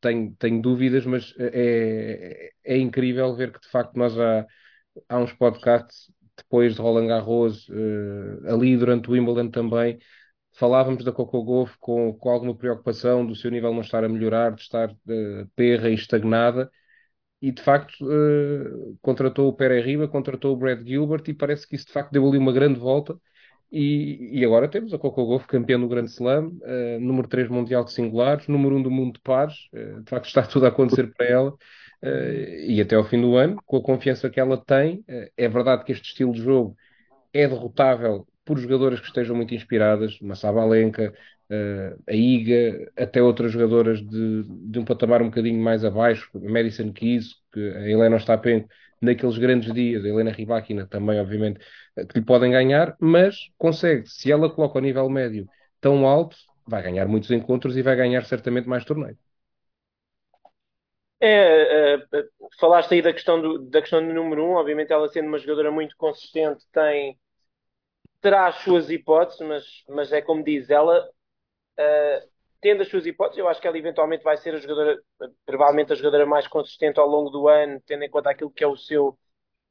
tenho, 0.02 0.36
tenho 0.38 0.62
dúvidas, 0.62 1.06
mas 1.06 1.34
é, 1.39 2.52
é 2.65 2.78
incrível 2.78 3.36
ver 3.36 3.52
que 3.54 3.62
de 3.62 3.70
facto 3.70 3.96
nós 3.98 4.17
há, 4.20 4.46
há 5.10 5.20
uns 5.20 5.34
podcasts 5.34 6.12
depois 6.38 6.76
de 6.76 6.82
Roland 6.82 7.08
Garros, 7.08 7.67
uh, 7.70 8.48
ali 8.48 8.76
durante 8.78 9.10
o 9.10 9.13
Wimbledon 9.13 9.50
também, 9.52 10.00
falávamos 10.54 11.04
da 11.04 11.12
Coco 11.12 11.44
Golf 11.44 11.76
com, 11.80 12.14
com 12.14 12.30
alguma 12.30 12.56
preocupação 12.56 13.26
do 13.26 13.36
seu 13.36 13.52
nível 13.52 13.74
não 13.74 13.82
estar 13.82 14.04
a 14.04 14.10
melhorar, 14.10 14.54
de 14.54 14.62
estar 14.62 14.90
uh, 14.92 15.50
e 15.58 15.94
estagnada, 15.94 16.70
e 17.42 17.52
de 17.52 17.62
facto 17.62 17.94
uh, 18.04 18.98
contratou 19.02 19.50
o 19.50 19.54
Pere 19.54 19.82
Riba, 19.82 20.08
contratou 20.08 20.54
o 20.54 20.58
Brad 20.58 20.86
Gilbert, 20.86 21.24
e 21.28 21.34
parece 21.34 21.68
que 21.68 21.76
isso 21.76 21.88
de 21.88 21.94
facto 21.94 22.12
deu 22.12 22.28
ali 22.28 22.38
uma 22.38 22.54
grande 22.54 22.80
volta. 22.80 23.18
E, 23.72 24.40
e 24.40 24.44
agora 24.46 24.68
temos 24.68 24.94
a 24.94 25.00
Coco 25.00 25.26
Golf 25.26 25.46
campeã 25.46 25.80
do 25.80 25.88
Grande 25.88 26.12
Slam, 26.12 26.48
uh, 26.48 27.00
número 27.00 27.28
3 27.28 27.50
mundial 27.50 27.86
de 27.86 27.94
singulares, 27.94 28.48
número 28.48 28.76
1 28.76 28.84
do 28.84 28.92
mundo 28.92 29.14
de 29.14 29.22
pares, 29.22 29.56
de 29.74 30.10
facto 30.10 30.26
está 30.28 30.44
tudo 30.44 30.66
a 30.66 30.70
acontecer 30.70 31.12
para 31.14 31.26
ela. 31.26 31.58
Uh, 32.04 32.66
e 32.68 32.82
até 32.82 32.96
ao 32.96 33.04
fim 33.04 33.22
do 33.22 33.36
ano, 33.36 33.62
com 33.64 33.78
a 33.78 33.82
confiança 33.82 34.30
que 34.30 34.40
ela 34.40 34.58
tem, 34.58 35.06
uh, 35.08 35.32
é 35.38 35.48
verdade 35.48 35.84
que 35.86 35.92
este 35.92 36.10
estilo 36.10 36.34
de 36.34 36.42
jogo 36.42 36.76
é 37.32 37.48
derrotável 37.48 38.28
por 38.45 38.58
jogadoras 38.58 38.99
que 38.99 39.08
estejam 39.08 39.36
muito 39.36 39.54
inspiradas, 39.54 40.19
uma 40.21 40.36
Sabalenka, 40.36 41.13
uh, 41.49 42.01
a 42.08 42.13
Iga, 42.13 42.91
até 42.97 43.21
outras 43.21 43.51
jogadoras 43.51 44.01
de, 44.01 44.43
de 44.43 44.80
um 44.80 44.86
patamar 44.86 45.21
um 45.21 45.25
bocadinho 45.30 45.62
mais 45.62 45.86
abaixo, 45.86 46.30
a 46.36 46.49
Madison 46.49 46.91
Keys, 46.91 47.36
que 47.51 47.60
a 47.60 47.89
Helena 47.89 48.15
Ostapenko, 48.15 48.67
naqueles 49.01 49.38
grandes 49.38 49.73
dias, 49.73 50.04
a 50.06 50.08
Helena 50.08 50.32
Rybakina 50.32 50.88
também, 50.88 51.19
obviamente, 51.19 51.60
que 51.95 52.19
lhe 52.19 52.25
podem 52.25 52.51
ganhar, 52.51 52.95
mas 52.99 53.49
consegue, 53.58 54.08
se 54.08 54.32
ela 54.32 54.49
coloca 54.49 54.77
o 54.77 54.82
nível 54.82 55.10
médio 55.10 55.47
tão 55.80 56.06
alto, 56.06 56.38
vai 56.67 56.84
ganhar 56.84 57.08
muitos 57.08 57.32
encontros 57.32 57.75
e 57.75 57.82
vai 57.82 57.95
ganhar 57.95 58.23
certamente 58.25 58.67
mais 58.67 58.86
torneios. 58.86 59.17
É, 61.19 61.95
é, 61.95 62.08
falaste 62.60 62.93
aí 62.95 63.01
da 63.01 63.13
questão, 63.13 63.39
do, 63.39 63.60
da 63.60 63.80
questão 63.80 64.06
do 64.06 64.12
número 64.12 64.43
um, 64.43 64.54
obviamente 64.54 64.91
ela 64.91 65.08
sendo 65.08 65.27
uma 65.27 65.38
jogadora 65.38 65.71
muito 65.71 65.95
consistente 65.95 66.65
tem 66.71 67.15
terá 68.21 68.47
as 68.47 68.57
suas 68.57 68.89
hipóteses, 68.89 69.41
mas, 69.41 69.63
mas 69.89 70.13
é 70.13 70.21
como 70.21 70.43
diz 70.43 70.69
ela, 70.69 71.10
uh, 71.79 72.29
tendo 72.62 72.84
as 72.84 72.89
suas 72.89 73.05
hipóteses, 73.05 73.39
eu 73.39 73.49
acho 73.49 73.60
que 73.60 73.67
ela 73.67 73.77
eventualmente 73.77 74.23
vai 74.23 74.38
ser 74.38 74.53
a 74.53 74.60
jogadora, 74.60 75.01
provavelmente 75.45 75.91
a 75.91 75.95
jogadora 75.95 76.25
mais 76.25 76.47
consistente 76.47 76.99
ao 76.99 77.07
longo 77.07 77.29
do 77.31 77.47
ano, 77.47 77.81
tendo 77.86 78.03
em 78.03 78.10
conta 78.10 78.29
aquilo 78.29 78.51
que 78.51 78.63
é 78.63 78.67
o 78.67 78.77
seu, 78.77 79.17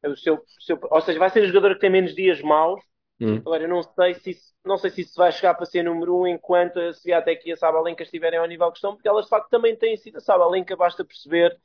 o 0.05 0.17
seu, 0.17 0.43
seu 0.59 0.79
ou 0.91 1.01
seja, 1.01 1.19
vai 1.19 1.31
ser 1.31 1.45
a 1.45 1.47
jogadora 1.47 1.75
que 1.75 1.81
tem 1.81 1.91
menos 1.91 2.15
dias 2.15 2.43
maus. 2.43 2.83
Hum. 3.21 3.37
Agora, 3.37 3.65
eu 3.65 3.69
não 3.69 3.83
sei 3.83 4.15
se 4.15 4.31
isso, 4.31 4.53
não 4.65 4.79
sei 4.79 4.91
se 4.91 5.03
isso 5.03 5.15
vai 5.15 5.31
chegar 5.31 5.55
para 5.55 5.67
ser 5.67 5.83
número 5.85 6.17
um 6.19 6.27
enquanto 6.27 6.81
a 6.81 6.93
Sviatek 6.93 7.49
e 7.49 7.53
a 7.53 7.57
Sabalenka 7.57 8.03
estiverem 8.03 8.39
ao 8.39 8.47
nível 8.47 8.71
que 8.73 8.79
estão, 8.79 8.95
porque 8.95 9.09
elas 9.09 9.27
de 9.27 9.31
facto 9.31 9.51
também 9.51 9.77
têm 9.77 9.97
sido 9.97 10.17
a 10.17 10.21
Sabalenka, 10.21 10.75
basta 10.75 11.05
perceber 11.05 11.57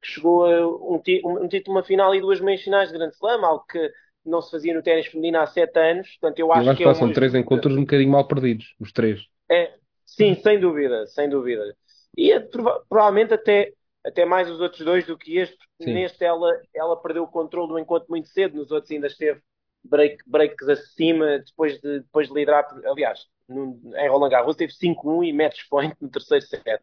que 0.00 0.08
chegou 0.08 0.46
a 0.46 0.66
um, 0.66 1.02
um, 1.24 1.44
um 1.44 1.48
título, 1.48 1.76
uma 1.76 1.82
final 1.82 2.14
e 2.14 2.20
duas 2.20 2.40
meias 2.40 2.62
finais 2.62 2.88
de 2.88 2.96
Grande 2.96 3.14
Slam, 3.14 3.44
algo 3.44 3.64
que 3.66 3.92
não 4.24 4.42
se 4.42 4.50
fazia 4.50 4.74
no 4.74 4.82
ténis 4.82 5.06
feminino 5.06 5.38
há 5.38 5.46
sete 5.46 5.78
anos. 5.78 6.16
Portanto, 6.20 6.38
eu 6.38 6.52
acho, 6.52 6.64
eu 6.64 6.70
acho 6.70 6.76
que, 6.78 6.84
é 6.84 6.94
são 6.94 7.12
três 7.12 7.34
encontros 7.34 7.76
um 7.76 7.80
bocadinho 7.80 8.10
mal 8.10 8.26
perdidos, 8.26 8.74
os 8.78 8.92
três. 8.92 9.26
É, 9.50 9.74
sim, 10.04 10.34
sem 10.34 10.58
dúvida, 10.60 11.06
sem 11.06 11.28
dúvida. 11.28 11.74
E 12.16 12.32
é, 12.32 12.40
provavelmente 12.40 13.34
até, 13.34 13.72
até 14.04 14.24
mais 14.24 14.50
os 14.50 14.60
outros 14.60 14.84
dois 14.84 15.06
do 15.06 15.16
que 15.16 15.38
este, 15.38 15.56
porque 15.78 15.92
neste 15.92 16.24
ela, 16.24 16.50
ela 16.74 17.00
perdeu 17.00 17.22
o 17.22 17.28
controle 17.28 17.68
do 17.68 17.78
encontro 17.78 18.08
muito 18.10 18.28
cedo, 18.28 18.56
nos 18.56 18.70
outros 18.70 18.90
ainda 18.90 19.06
esteve 19.06 19.40
break, 19.82 20.18
breaks 20.26 20.68
acima 20.68 21.38
depois 21.38 21.80
de, 21.80 22.00
depois 22.00 22.28
de 22.28 22.34
liderar. 22.34 22.66
Aliás, 22.84 23.26
no, 23.48 23.80
em 23.96 24.08
Roland 24.08 24.30
Garros 24.30 24.56
teve 24.56 24.72
5-1 24.72 25.24
e 25.24 25.32
match 25.32 25.60
point 25.68 25.94
no 26.00 26.10
terceiro 26.10 26.44
set. 26.44 26.82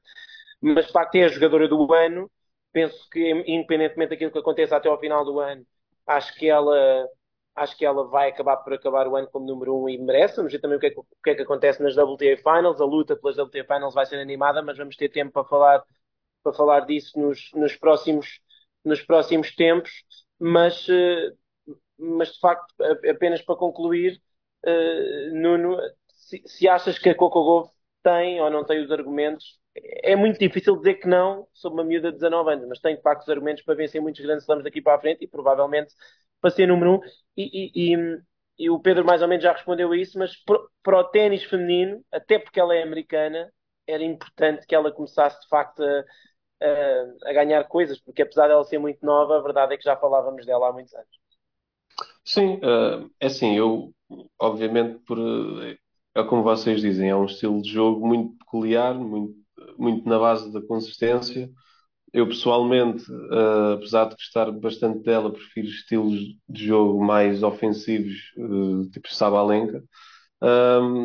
Mas 0.61 0.87
de 0.87 0.91
facto 0.91 1.15
é 1.15 1.25
a 1.25 1.29
jogadora 1.29 1.67
do 1.67 1.93
ano. 1.93 2.29
Penso 2.71 3.07
que, 3.09 3.31
independentemente 3.47 4.09
daquilo 4.11 4.31
que 4.31 4.39
aconteça 4.39 4.75
até 4.75 4.89
ao 4.89 4.99
final 4.99 5.23
do 5.23 5.39
ano, 5.39 5.65
acho 6.05 6.33
que 6.35 6.47
ela 6.49 7.07
acho 7.57 7.75
que 7.75 7.85
ela 7.85 8.07
vai 8.07 8.29
acabar 8.29 8.57
por 8.57 8.73
acabar 8.73 9.07
o 9.07 9.15
ano 9.15 9.27
como 9.29 9.45
número 9.45 9.75
um 9.75 9.89
e 9.89 9.97
merece. 9.97 10.37
Vamos 10.37 10.51
ver 10.53 10.59
também 10.59 10.77
o 10.77 10.79
que, 10.79 10.87
é 10.87 10.89
que, 10.91 10.99
o 10.99 11.05
que, 11.23 11.29
é 11.31 11.35
que 11.35 11.41
acontece 11.41 11.81
nas 11.81 11.97
WTA 11.97 12.37
Finals. 12.37 12.79
A 12.79 12.85
luta 12.85 13.15
pelas 13.15 13.37
WTA 13.37 13.65
Finals 13.65 13.93
vai 13.95 14.05
ser 14.05 14.17
animada, 14.19 14.61
mas 14.61 14.77
vamos 14.77 14.95
ter 14.95 15.09
tempo 15.09 15.31
para 15.31 15.43
falar, 15.43 15.83
para 16.43 16.53
falar 16.53 16.81
disso 16.81 17.19
nos, 17.19 17.51
nos, 17.53 17.75
próximos, 17.75 18.39
nos 18.85 19.01
próximos 19.01 19.55
tempos. 19.55 19.91
Mas, 20.39 20.87
eh, 20.89 21.31
mas 21.97 22.33
de 22.33 22.39
facto, 22.39 22.73
apenas 23.09 23.41
para 23.41 23.55
concluir, 23.55 24.21
uh, 24.65 25.33
Nuno, 25.33 25.77
se, 26.07 26.43
se, 26.45 26.67
achas 26.67 26.99
que 26.99 27.09
a 27.09 27.15
Coco 27.15 27.71
tem 28.07 28.39
ou 28.41 28.49
não 28.49 28.63
tem 28.63 28.81
os 28.81 28.89
argumentos, 28.89 29.59
é 29.75 30.15
muito 30.15 30.39
difícil 30.39 30.77
dizer 30.77 30.95
que 30.95 31.07
não 31.07 31.45
sobre 31.53 31.81
uma 31.81 31.87
miúda 31.87 32.09
de 32.09 32.17
19 32.17 32.53
anos, 32.53 32.67
mas 32.69 32.79
tem 32.79 32.95
de 32.95 33.01
facto 33.01 33.23
os 33.23 33.29
argumentos 33.29 33.63
para 33.63 33.75
vencer 33.75 34.01
muitos 34.01 34.21
grandes 34.21 34.43
slams 34.43 34.63
daqui 34.63 34.81
para 34.81 34.95
a 34.95 34.99
frente 34.99 35.23
e 35.23 35.27
provavelmente 35.27 35.93
para 36.39 36.51
ser 36.51 36.67
número 36.67 36.95
um. 36.95 36.99
E, 37.35 37.91
e, 37.91 37.93
e, 37.93 38.21
e 38.59 38.69
o 38.69 38.79
Pedro 38.79 39.03
mais 39.05 39.21
ou 39.21 39.27
menos 39.27 39.43
já 39.43 39.51
respondeu 39.51 39.91
a 39.91 39.97
isso, 39.97 40.17
mas 40.17 40.31
para 40.81 40.99
o 40.99 41.03
ténis 41.05 41.43
feminino, 41.43 42.01
até 42.11 42.39
porque 42.39 42.59
ela 42.59 42.73
é 42.73 42.81
americana, 42.81 43.51
era 43.85 44.03
importante 44.03 44.65
que 44.65 44.73
ela 44.75 44.91
começasse 44.91 45.41
de 45.41 45.47
facto 45.49 45.83
a, 45.83 46.03
a, 46.61 47.29
a 47.29 47.33
ganhar 47.33 47.63
coisas, 47.65 47.99
porque 47.99 48.21
apesar 48.21 48.47
dela 48.47 48.63
ser 48.63 48.79
muito 48.79 49.05
nova, 49.05 49.37
a 49.37 49.41
verdade 49.41 49.73
é 49.73 49.77
que 49.77 49.83
já 49.83 49.97
falávamos 49.97 50.45
dela 50.45 50.69
há 50.69 50.73
muitos 50.73 50.93
anos. 50.93 51.17
Sim, 52.23 52.55
uh, 52.57 53.09
é 53.19 53.27
assim, 53.27 53.55
eu, 53.57 53.93
obviamente, 54.39 54.99
por, 55.05 55.17
é 56.17 56.23
como 56.23 56.43
vocês 56.43 56.81
dizem, 56.81 57.09
é 57.09 57.15
um 57.15 57.25
estilo 57.25 57.61
de 57.61 57.71
jogo 57.71 58.05
muito 58.07 58.37
peculiar, 58.37 58.95
muito, 58.95 59.35
muito 59.77 60.07
na 60.07 60.17
base 60.17 60.51
da 60.51 60.61
consistência. 60.61 61.49
Eu, 62.13 62.27
pessoalmente, 62.27 63.03
uh, 63.11 63.73
apesar 63.75 64.05
de 64.05 64.15
gostar 64.15 64.51
bastante 64.51 65.03
dela, 65.03 65.31
prefiro 65.31 65.67
estilos 65.67 66.19
de 66.49 66.65
jogo 66.67 67.03
mais 67.03 67.43
ofensivos, 67.43 68.15
uh, 68.37 68.89
tipo 68.89 69.13
Sabalenka. 69.13 69.83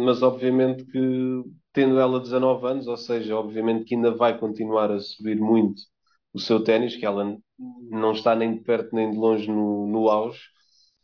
mas, 0.05 0.23
obviamente, 0.23 0.85
que 0.87 1.43
tendo 1.73 1.99
ela 1.99 2.21
19 2.21 2.67
anos, 2.67 2.87
ou 2.87 2.97
seja, 2.97 3.37
obviamente 3.37 3.85
que 3.85 3.95
ainda 3.95 4.15
vai 4.15 4.39
continuar 4.39 4.91
a 4.91 5.01
subir 5.01 5.39
muito 5.39 5.83
o 6.33 6.39
seu 6.39 6.63
ténis, 6.63 6.97
que 6.97 7.05
ela 7.07 7.37
não 7.91 8.13
está 8.13 8.35
nem 8.35 8.55
de 8.55 8.61
perto 8.61 8.95
nem 8.95 9.11
de 9.11 9.17
longe 9.19 9.49
no, 9.49 9.87
no 9.87 10.09
auge 10.09 10.41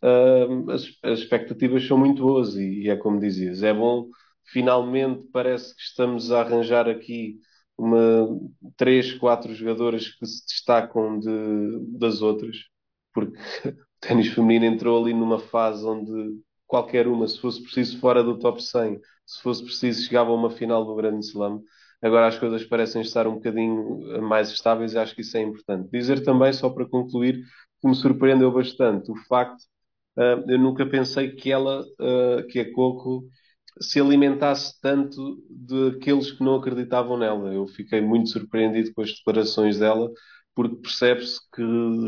uh, 0.03 0.71
as, 0.71 0.87
as, 1.03 1.21
expectativas 1.21 1.87
são 1.87 1.99
muito 1.99 2.23
boas 2.23 2.55
e, 2.57 2.83
e, 2.83 2.91
é 2.91 2.97
como 2.97 3.21
dizias, 3.21 3.63
é 3.63 3.73
bom, 3.73 4.09
finalmente 4.45 5.25
parece 5.33 5.75
que 5.75 5.83
estamos 5.83 6.33
a 6.33 6.41
arranjar 6.41 6.89
aqui 6.89 7.39
uma, 7.77 8.29
três, 8.77 9.15
quatro 9.15 9.55
jogadoras 9.55 10.09
que 10.09 10.27
se 10.27 10.45
destacam 10.47 11.19
de, 11.19 11.99
das 11.99 12.23
outras, 12.23 12.57
porque 13.13 13.37
o 13.69 13.75
ténis 14.01 14.29
feminino 14.29 14.67
entrou 14.67 15.03
ali 15.03 15.15
numa 15.15 15.39
fase 15.39 15.85
onde 15.87 16.41
qualquer 16.67 17.07
uma, 17.07 17.27
se 17.27 17.41
fosse 17.41 17.63
preciso 17.63 17.99
fora 17.99 18.23
do 18.23 18.39
top 18.39 18.63
100, 18.63 19.01
se 19.27 19.43
fosse 19.43 19.65
preciso 19.65 20.03
chegava 20.03 20.31
a 20.31 20.35
uma 20.35 20.51
final 20.51 20.85
do 20.85 20.95
Grande 20.95 21.25
Slam. 21.25 21.63
Agora 22.01 22.29
as 22.29 22.39
coisas 22.39 22.65
parecem 22.65 23.03
estar 23.03 23.27
um 23.27 23.35
bocadinho 23.35 24.23
mais 24.23 24.51
estáveis 24.51 24.93
e 24.93 24.99
acho 24.99 25.15
que 25.15 25.23
isso 25.23 25.37
é 25.37 25.41
importante. 25.43 25.89
Dizer 25.91 26.23
também, 26.23 26.53
só 26.53 26.71
para 26.71 26.87
concluir, 26.87 27.43
que 27.81 27.89
me 27.89 27.95
surpreendeu 27.95 28.53
bastante 28.53 29.11
o 29.11 29.17
facto 29.29 29.65
Uh, 30.19 30.51
eu 30.51 30.59
nunca 30.59 30.85
pensei 30.85 31.31
que 31.31 31.53
ela, 31.53 31.83
uh, 31.83 32.45
que 32.49 32.59
a 32.59 32.73
Coco, 32.73 33.25
se 33.81 34.01
alimentasse 34.01 34.79
tanto 34.81 35.41
daqueles 35.49 36.33
que 36.33 36.43
não 36.43 36.57
acreditavam 36.57 37.17
nela. 37.17 37.55
Eu 37.55 37.69
fiquei 37.69 38.01
muito 38.01 38.29
surpreendido 38.31 38.93
com 38.93 39.03
as 39.03 39.13
declarações 39.13 39.79
dela, 39.79 40.11
porque 40.57 40.75
percebe-se 40.77 41.39
que 41.55 41.63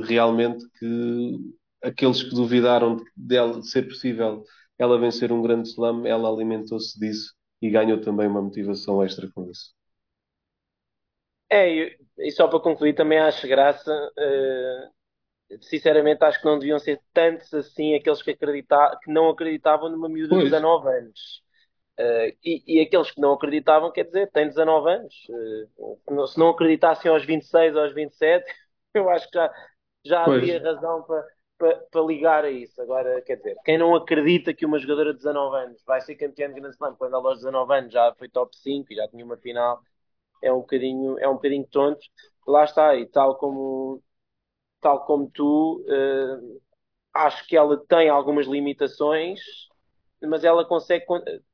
realmente 0.09 0.65
que 0.79 1.39
aqueles 1.83 2.23
que 2.23 2.35
duvidaram 2.35 3.01
dela 3.17 3.61
de 3.61 3.71
ser 3.71 3.87
possível 3.87 4.45
ela 4.77 4.99
vencer 4.99 5.31
um 5.31 5.43
grande 5.43 5.69
slam, 5.69 6.07
ela 6.07 6.29
alimentou-se 6.29 6.99
disso 6.99 7.35
e 7.63 7.71
ganhou 7.71 8.01
também 8.01 8.27
uma 8.27 8.43
motivação 8.43 9.05
extra 9.05 9.31
com 9.33 9.49
isso. 9.49 9.75
É, 11.51 11.97
e 12.19 12.31
só 12.33 12.49
para 12.49 12.61
concluir, 12.61 12.95
também 12.95 13.19
acho 13.19 13.47
graça 13.47 13.93
uh, 13.93 15.00
sinceramente 15.61 16.25
acho 16.25 16.39
que 16.39 16.45
não 16.45 16.59
deviam 16.59 16.79
ser 16.79 17.01
tantos 17.13 17.53
assim 17.53 17.95
aqueles 17.95 18.23
que, 18.23 18.31
acredita 18.31 18.99
que 19.03 19.13
não 19.13 19.29
acreditavam 19.29 19.89
numa 19.89 20.09
miúda 20.09 20.37
de 20.37 20.45
19 20.45 20.89
anos. 20.89 21.43
Uh, 21.99 22.33
e, 22.43 22.63
e, 22.67 22.81
aqueles 22.81 23.11
que 23.11 23.21
não 23.21 23.33
acreditavam, 23.33 23.93
quer 23.93 24.05
dizer, 24.05 24.31
têm 24.31 24.49
19 24.49 24.91
anos. 24.91 25.15
Uh, 25.29 25.97
se, 25.97 26.15
não, 26.15 26.27
se, 26.27 26.39
não, 26.39 26.49
acreditassem 26.49 27.11
aos 27.11 27.25
26 27.25 27.75
ou 27.77 27.83
aos 27.83 27.93
27, 27.93 28.45
eu 28.95 29.11
acho 29.11 29.29
que 29.31 29.37
já, 29.37 29.53
já 30.05 30.25
havia 30.25 30.63
razão 30.63 31.03
para, 31.03 31.27
para, 31.59 31.77
para, 31.91 32.01
ligar 32.03 32.45
a 32.45 32.51
isso. 32.51 32.81
Agora, 32.81 33.21
quer 33.23 33.37
dizer, 33.37 33.57
quem 33.65 33.77
não 33.77 33.95
acredita 33.95 34.55
que 34.55 34.65
uma 34.65 34.79
jogadora 34.79 35.13
de 35.13 35.19
19 35.19 35.57
anos 35.57 35.83
vai 35.85 36.01
ser 36.01 36.15
campeã 36.15 36.49
de 36.49 36.59
Grand 36.59 36.71
Slam 36.71 36.95
quando 36.97 37.15
ela 37.15 37.29
aos 37.29 37.39
19 37.39 37.75
anos 37.75 37.93
já 37.93 38.15
foi 38.15 38.29
top 38.31 38.57
5 38.57 38.91
e 38.93 38.97
já 38.97 39.07
tinha 39.09 39.25
uma 39.25 39.37
final, 39.37 39.83
é 40.43 40.51
um 40.51 40.61
bocadinho, 40.61 41.19
é 41.19 41.29
um 41.29 41.35
bocadinho 41.35 41.67
tonto. 41.71 42.01
Lá 42.47 42.65
está, 42.65 42.97
e 42.97 43.05
tal 43.07 43.37
como 43.37 44.03
tal 44.81 45.05
como 45.05 45.31
tu, 45.31 45.85
uh, 45.87 46.61
acho 47.15 47.47
que 47.47 47.57
ela 47.57 47.77
tem 47.87 48.09
algumas 48.09 48.47
limitações, 48.47 49.41
mas 50.23 50.45
ela 50.45 50.65
consegue, 50.65 51.05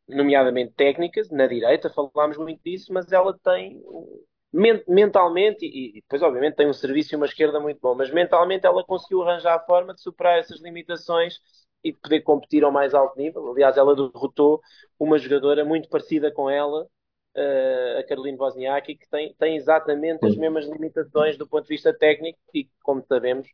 nomeadamente 0.08 0.72
técnicas, 0.74 1.30
na 1.30 1.46
direita, 1.46 1.90
falámos 1.90 2.36
muito 2.36 2.60
disso, 2.64 2.92
mas 2.92 3.10
ela 3.12 3.36
tem 3.38 3.82
mentalmente, 4.88 5.66
e, 5.66 6.00
depois 6.00 6.22
obviamente 6.22 6.56
tem 6.56 6.68
um 6.68 6.72
serviço 6.72 7.14
e 7.14 7.16
uma 7.16 7.26
esquerda 7.26 7.60
muito 7.60 7.78
bom, 7.80 7.94
mas 7.94 8.10
mentalmente 8.10 8.66
ela 8.66 8.84
conseguiu 8.84 9.22
arranjar 9.22 9.54
a 9.56 9.64
forma 9.64 9.94
de 9.94 10.00
superar 10.00 10.38
essas 10.38 10.60
limitações 10.60 11.40
e 11.84 11.92
de 11.92 11.98
poder 11.98 12.22
competir 12.22 12.64
ao 12.64 12.72
mais 12.72 12.94
alto 12.94 13.18
nível. 13.18 13.50
Aliás, 13.52 13.76
ela 13.76 13.94
derrotou 13.94 14.60
uma 14.98 15.18
jogadora 15.18 15.64
muito 15.64 15.88
parecida 15.88 16.32
com 16.32 16.48
ela, 16.48 16.86
a 17.98 18.02
Caroline 18.04 18.38
Wozniacki, 18.38 18.96
que 18.96 19.08
tem, 19.08 19.34
tem 19.34 19.56
exatamente 19.56 20.24
as 20.26 20.36
mesmas 20.36 20.66
limitações 20.66 21.36
do 21.36 21.46
ponto 21.46 21.64
de 21.64 21.68
vista 21.68 21.92
técnico 21.92 22.38
e, 22.54 22.68
como 22.82 23.04
sabemos, 23.06 23.48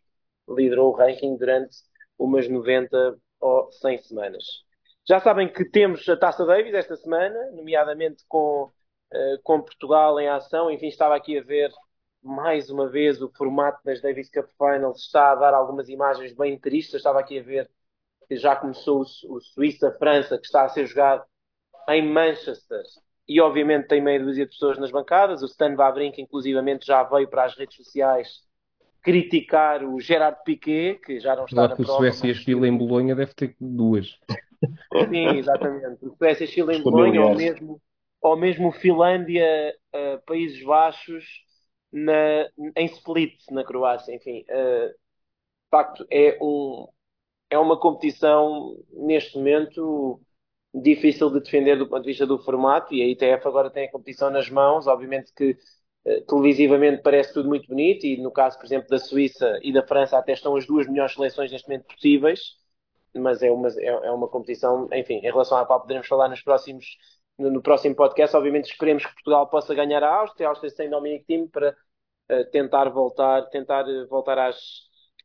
liderou 0.49 0.93
o 0.93 0.97
ranking 0.97 1.37
durante 1.37 1.77
umas 2.19 2.49
90 2.49 3.19
ou 3.41 3.71
100 3.73 3.99
semanas. 3.99 4.45
Já 5.07 5.19
sabem 5.19 5.53
que 5.53 5.65
temos 5.65 6.09
a 6.09 6.17
Taça 6.17 6.47
Davis 6.47 6.75
esta 6.75 6.97
semana, 6.97 7.51
nomeadamente 7.53 8.25
com, 8.29 8.65
uh, 9.13 9.43
com 9.43 9.61
Portugal 9.61 10.19
em 10.21 10.29
ação. 10.29 10.71
Enfim, 10.71 10.87
estava 10.87 11.17
aqui 11.17 11.37
a 11.37 11.43
ver 11.43 11.73
mais 12.23 12.71
uma 12.71 12.89
vez 12.89 13.21
o 13.21 13.29
formato 13.37 13.81
das 13.85 14.01
Davis 14.01 14.31
Cup 14.31 14.49
Finals 14.57 15.01
está 15.01 15.33
a 15.33 15.35
dar 15.35 15.55
algumas 15.55 15.89
imagens 15.89 16.33
bem 16.33 16.57
tristes. 16.57 16.95
Estava 16.95 17.19
aqui 17.19 17.39
a 17.39 17.43
ver 17.43 17.69
que 18.29 18.37
já 18.37 18.55
começou 18.55 19.03
o, 19.03 19.35
o 19.37 19.41
Suíça-França, 19.41 20.39
que 20.39 20.47
está 20.47 20.65
a 20.65 20.69
ser 20.69 20.87
jogado 20.87 21.25
em 21.89 22.07
Manchester, 22.07 22.83
e 23.29 23.41
obviamente 23.41 23.89
tem 23.89 24.01
meia 24.03 24.21
dúzia 24.23 24.45
de 24.47 24.53
pessoas 24.53 24.79
nas 24.79 24.91
bancadas. 24.91 25.43
O 25.43 25.47
Stan 25.47 25.75
Wawrinka, 25.75 26.21
inclusivamente, 26.21 26.87
já 26.87 27.03
veio 27.05 27.29
para 27.29 27.45
as 27.45 27.57
redes 27.57 27.77
sociais 27.77 28.43
criticar 29.03 29.85
o 29.85 30.01
Gerard 30.01 30.39
Piquet, 30.45 31.01
que 31.01 31.21
já 31.21 31.37
não 31.37 31.47
está 31.47 31.57
Lá 31.63 31.69
na 31.69 31.77
que 31.77 31.83
o 31.83 31.85
prova. 31.85 31.97
Suécia 31.97 32.35
mas- 32.35 32.37
Chile 32.37 32.67
em 32.69 32.77
Bolonha 32.77 33.15
deve 33.15 33.33
ter 33.35 33.55
duas. 33.61 34.19
Sim, 35.09 35.37
exatamente. 35.39 36.05
O 36.05 36.17
Suécia, 36.17 36.47
Chile 36.47 36.77
em 36.77 36.83
Bolonha, 36.83 37.23
ou 37.23 37.35
mesmo, 37.35 37.81
ou 38.21 38.37
mesmo 38.37 38.73
Finlândia, 38.73 39.45
eh, 39.93 40.17
Países 40.27 40.63
Baixos, 40.65 41.25
na, 41.93 42.49
em 42.77 42.87
Split, 42.87 43.35
na 43.51 43.65
Croácia. 43.65 44.15
Enfim, 44.15 44.45
eh, 44.49 44.89
de 44.89 44.95
facto, 45.71 46.07
é, 46.11 46.39
um, 46.43 46.89
é 47.51 47.59
uma 47.59 47.79
competição, 47.81 48.77
neste 48.93 49.37
momento, 49.39 50.21
difícil 50.75 51.31
de 51.31 51.41
defender 51.41 51.77
do 51.79 51.89
ponto 51.89 52.03
de 52.03 52.09
vista 52.09 52.27
do 52.27 52.39
formato, 52.39 52.95
e 52.95 53.03
a 53.03 53.07
ITF 53.09 53.47
agora 53.47 53.71
tem 53.71 53.87
a 53.87 53.91
competição 53.91 54.31
nas 54.31 54.49
mãos. 54.51 54.87
Obviamente 54.87 55.33
que 55.35 55.57
eh, 56.05 56.21
televisivamente 56.23 57.03
parece 57.03 57.33
tudo 57.35 57.49
muito 57.49 57.69
bonito, 57.69 58.07
e 58.07 58.17
no 58.19 58.31
caso, 58.31 58.59
por 58.59 58.67
exemplo, 58.67 58.89
da 58.89 58.99
Suíça 58.99 59.59
e 59.63 59.73
da 59.73 59.87
França, 59.87 60.19
até 60.19 60.33
estão 60.33 60.57
as 60.57 60.67
duas 60.67 60.87
melhores 60.89 61.15
seleções 61.15 61.53
neste 61.53 61.69
momento 61.69 61.87
possíveis 61.87 62.63
mas 63.21 63.43
é 63.43 63.51
uma, 63.51 63.69
é, 63.69 63.87
é 63.87 64.11
uma 64.11 64.29
competição, 64.29 64.89
enfim, 64.93 65.15
em 65.17 65.31
relação 65.31 65.59
à 65.59 65.67
qual 65.67 65.81
poderemos 65.81 66.09
falar 66.09 66.29
nos 66.29 66.43
próximos, 66.43 66.97
no, 67.39 67.63
próximo 67.63 67.95
podcast. 67.95 68.37
Obviamente 68.37 68.71
esperemos 68.71 69.05
que 69.05 69.15
Portugal 69.15 69.49
possa 69.49 69.75
ganhar 69.75 70.03
a 70.03 70.15
Áustria, 70.15 70.47
a 70.47 70.51
Áustria 70.51 70.71
sem 70.71 70.89
Dominic 70.89 71.25
Thiem 71.27 71.47
para 71.49 71.77
uh, 72.31 72.51
tentar 72.51 72.89
voltar, 72.91 73.43
tentar 73.51 73.87
uh, 73.87 74.07
voltar 74.09 74.39
às, 74.39 74.57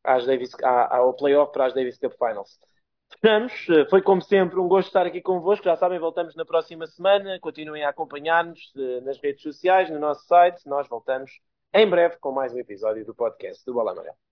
às 0.03 0.25
Davis, 0.25 0.51
à, 0.63 0.97
ao 0.97 1.13
playoff 1.13 1.51
para 1.51 1.65
as 1.65 1.73
Davis 1.73 1.97
Cup 1.97 2.13
Finals. 2.17 2.59
Fechamos, 3.09 3.67
uh, 3.69 3.89
foi 3.89 4.01
como 4.01 4.21
sempre 4.21 4.59
um 4.59 4.67
gosto 4.67 4.87
estar 4.87 5.05
aqui 5.05 5.21
convosco. 5.21 5.65
Já 5.65 5.75
sabem, 5.75 5.99
voltamos 5.99 6.35
na 6.35 6.45
próxima 6.45 6.85
semana. 6.87 7.39
Continuem 7.39 7.83
a 7.83 7.89
acompanhar-nos 7.89 8.71
nas 9.03 9.17
redes 9.19 9.41
sociais, 9.41 9.89
no 9.89 9.99
nosso 9.99 10.25
site. 10.25 10.67
Nós 10.67 10.87
voltamos 10.87 11.31
em 11.73 11.89
breve 11.89 12.17
com 12.17 12.31
mais 12.31 12.53
um 12.53 12.59
episódio 12.59 13.05
do 13.05 13.15
podcast 13.15 13.65
do 13.65 13.73
Bola 13.73 13.91
Amarela. 13.91 14.26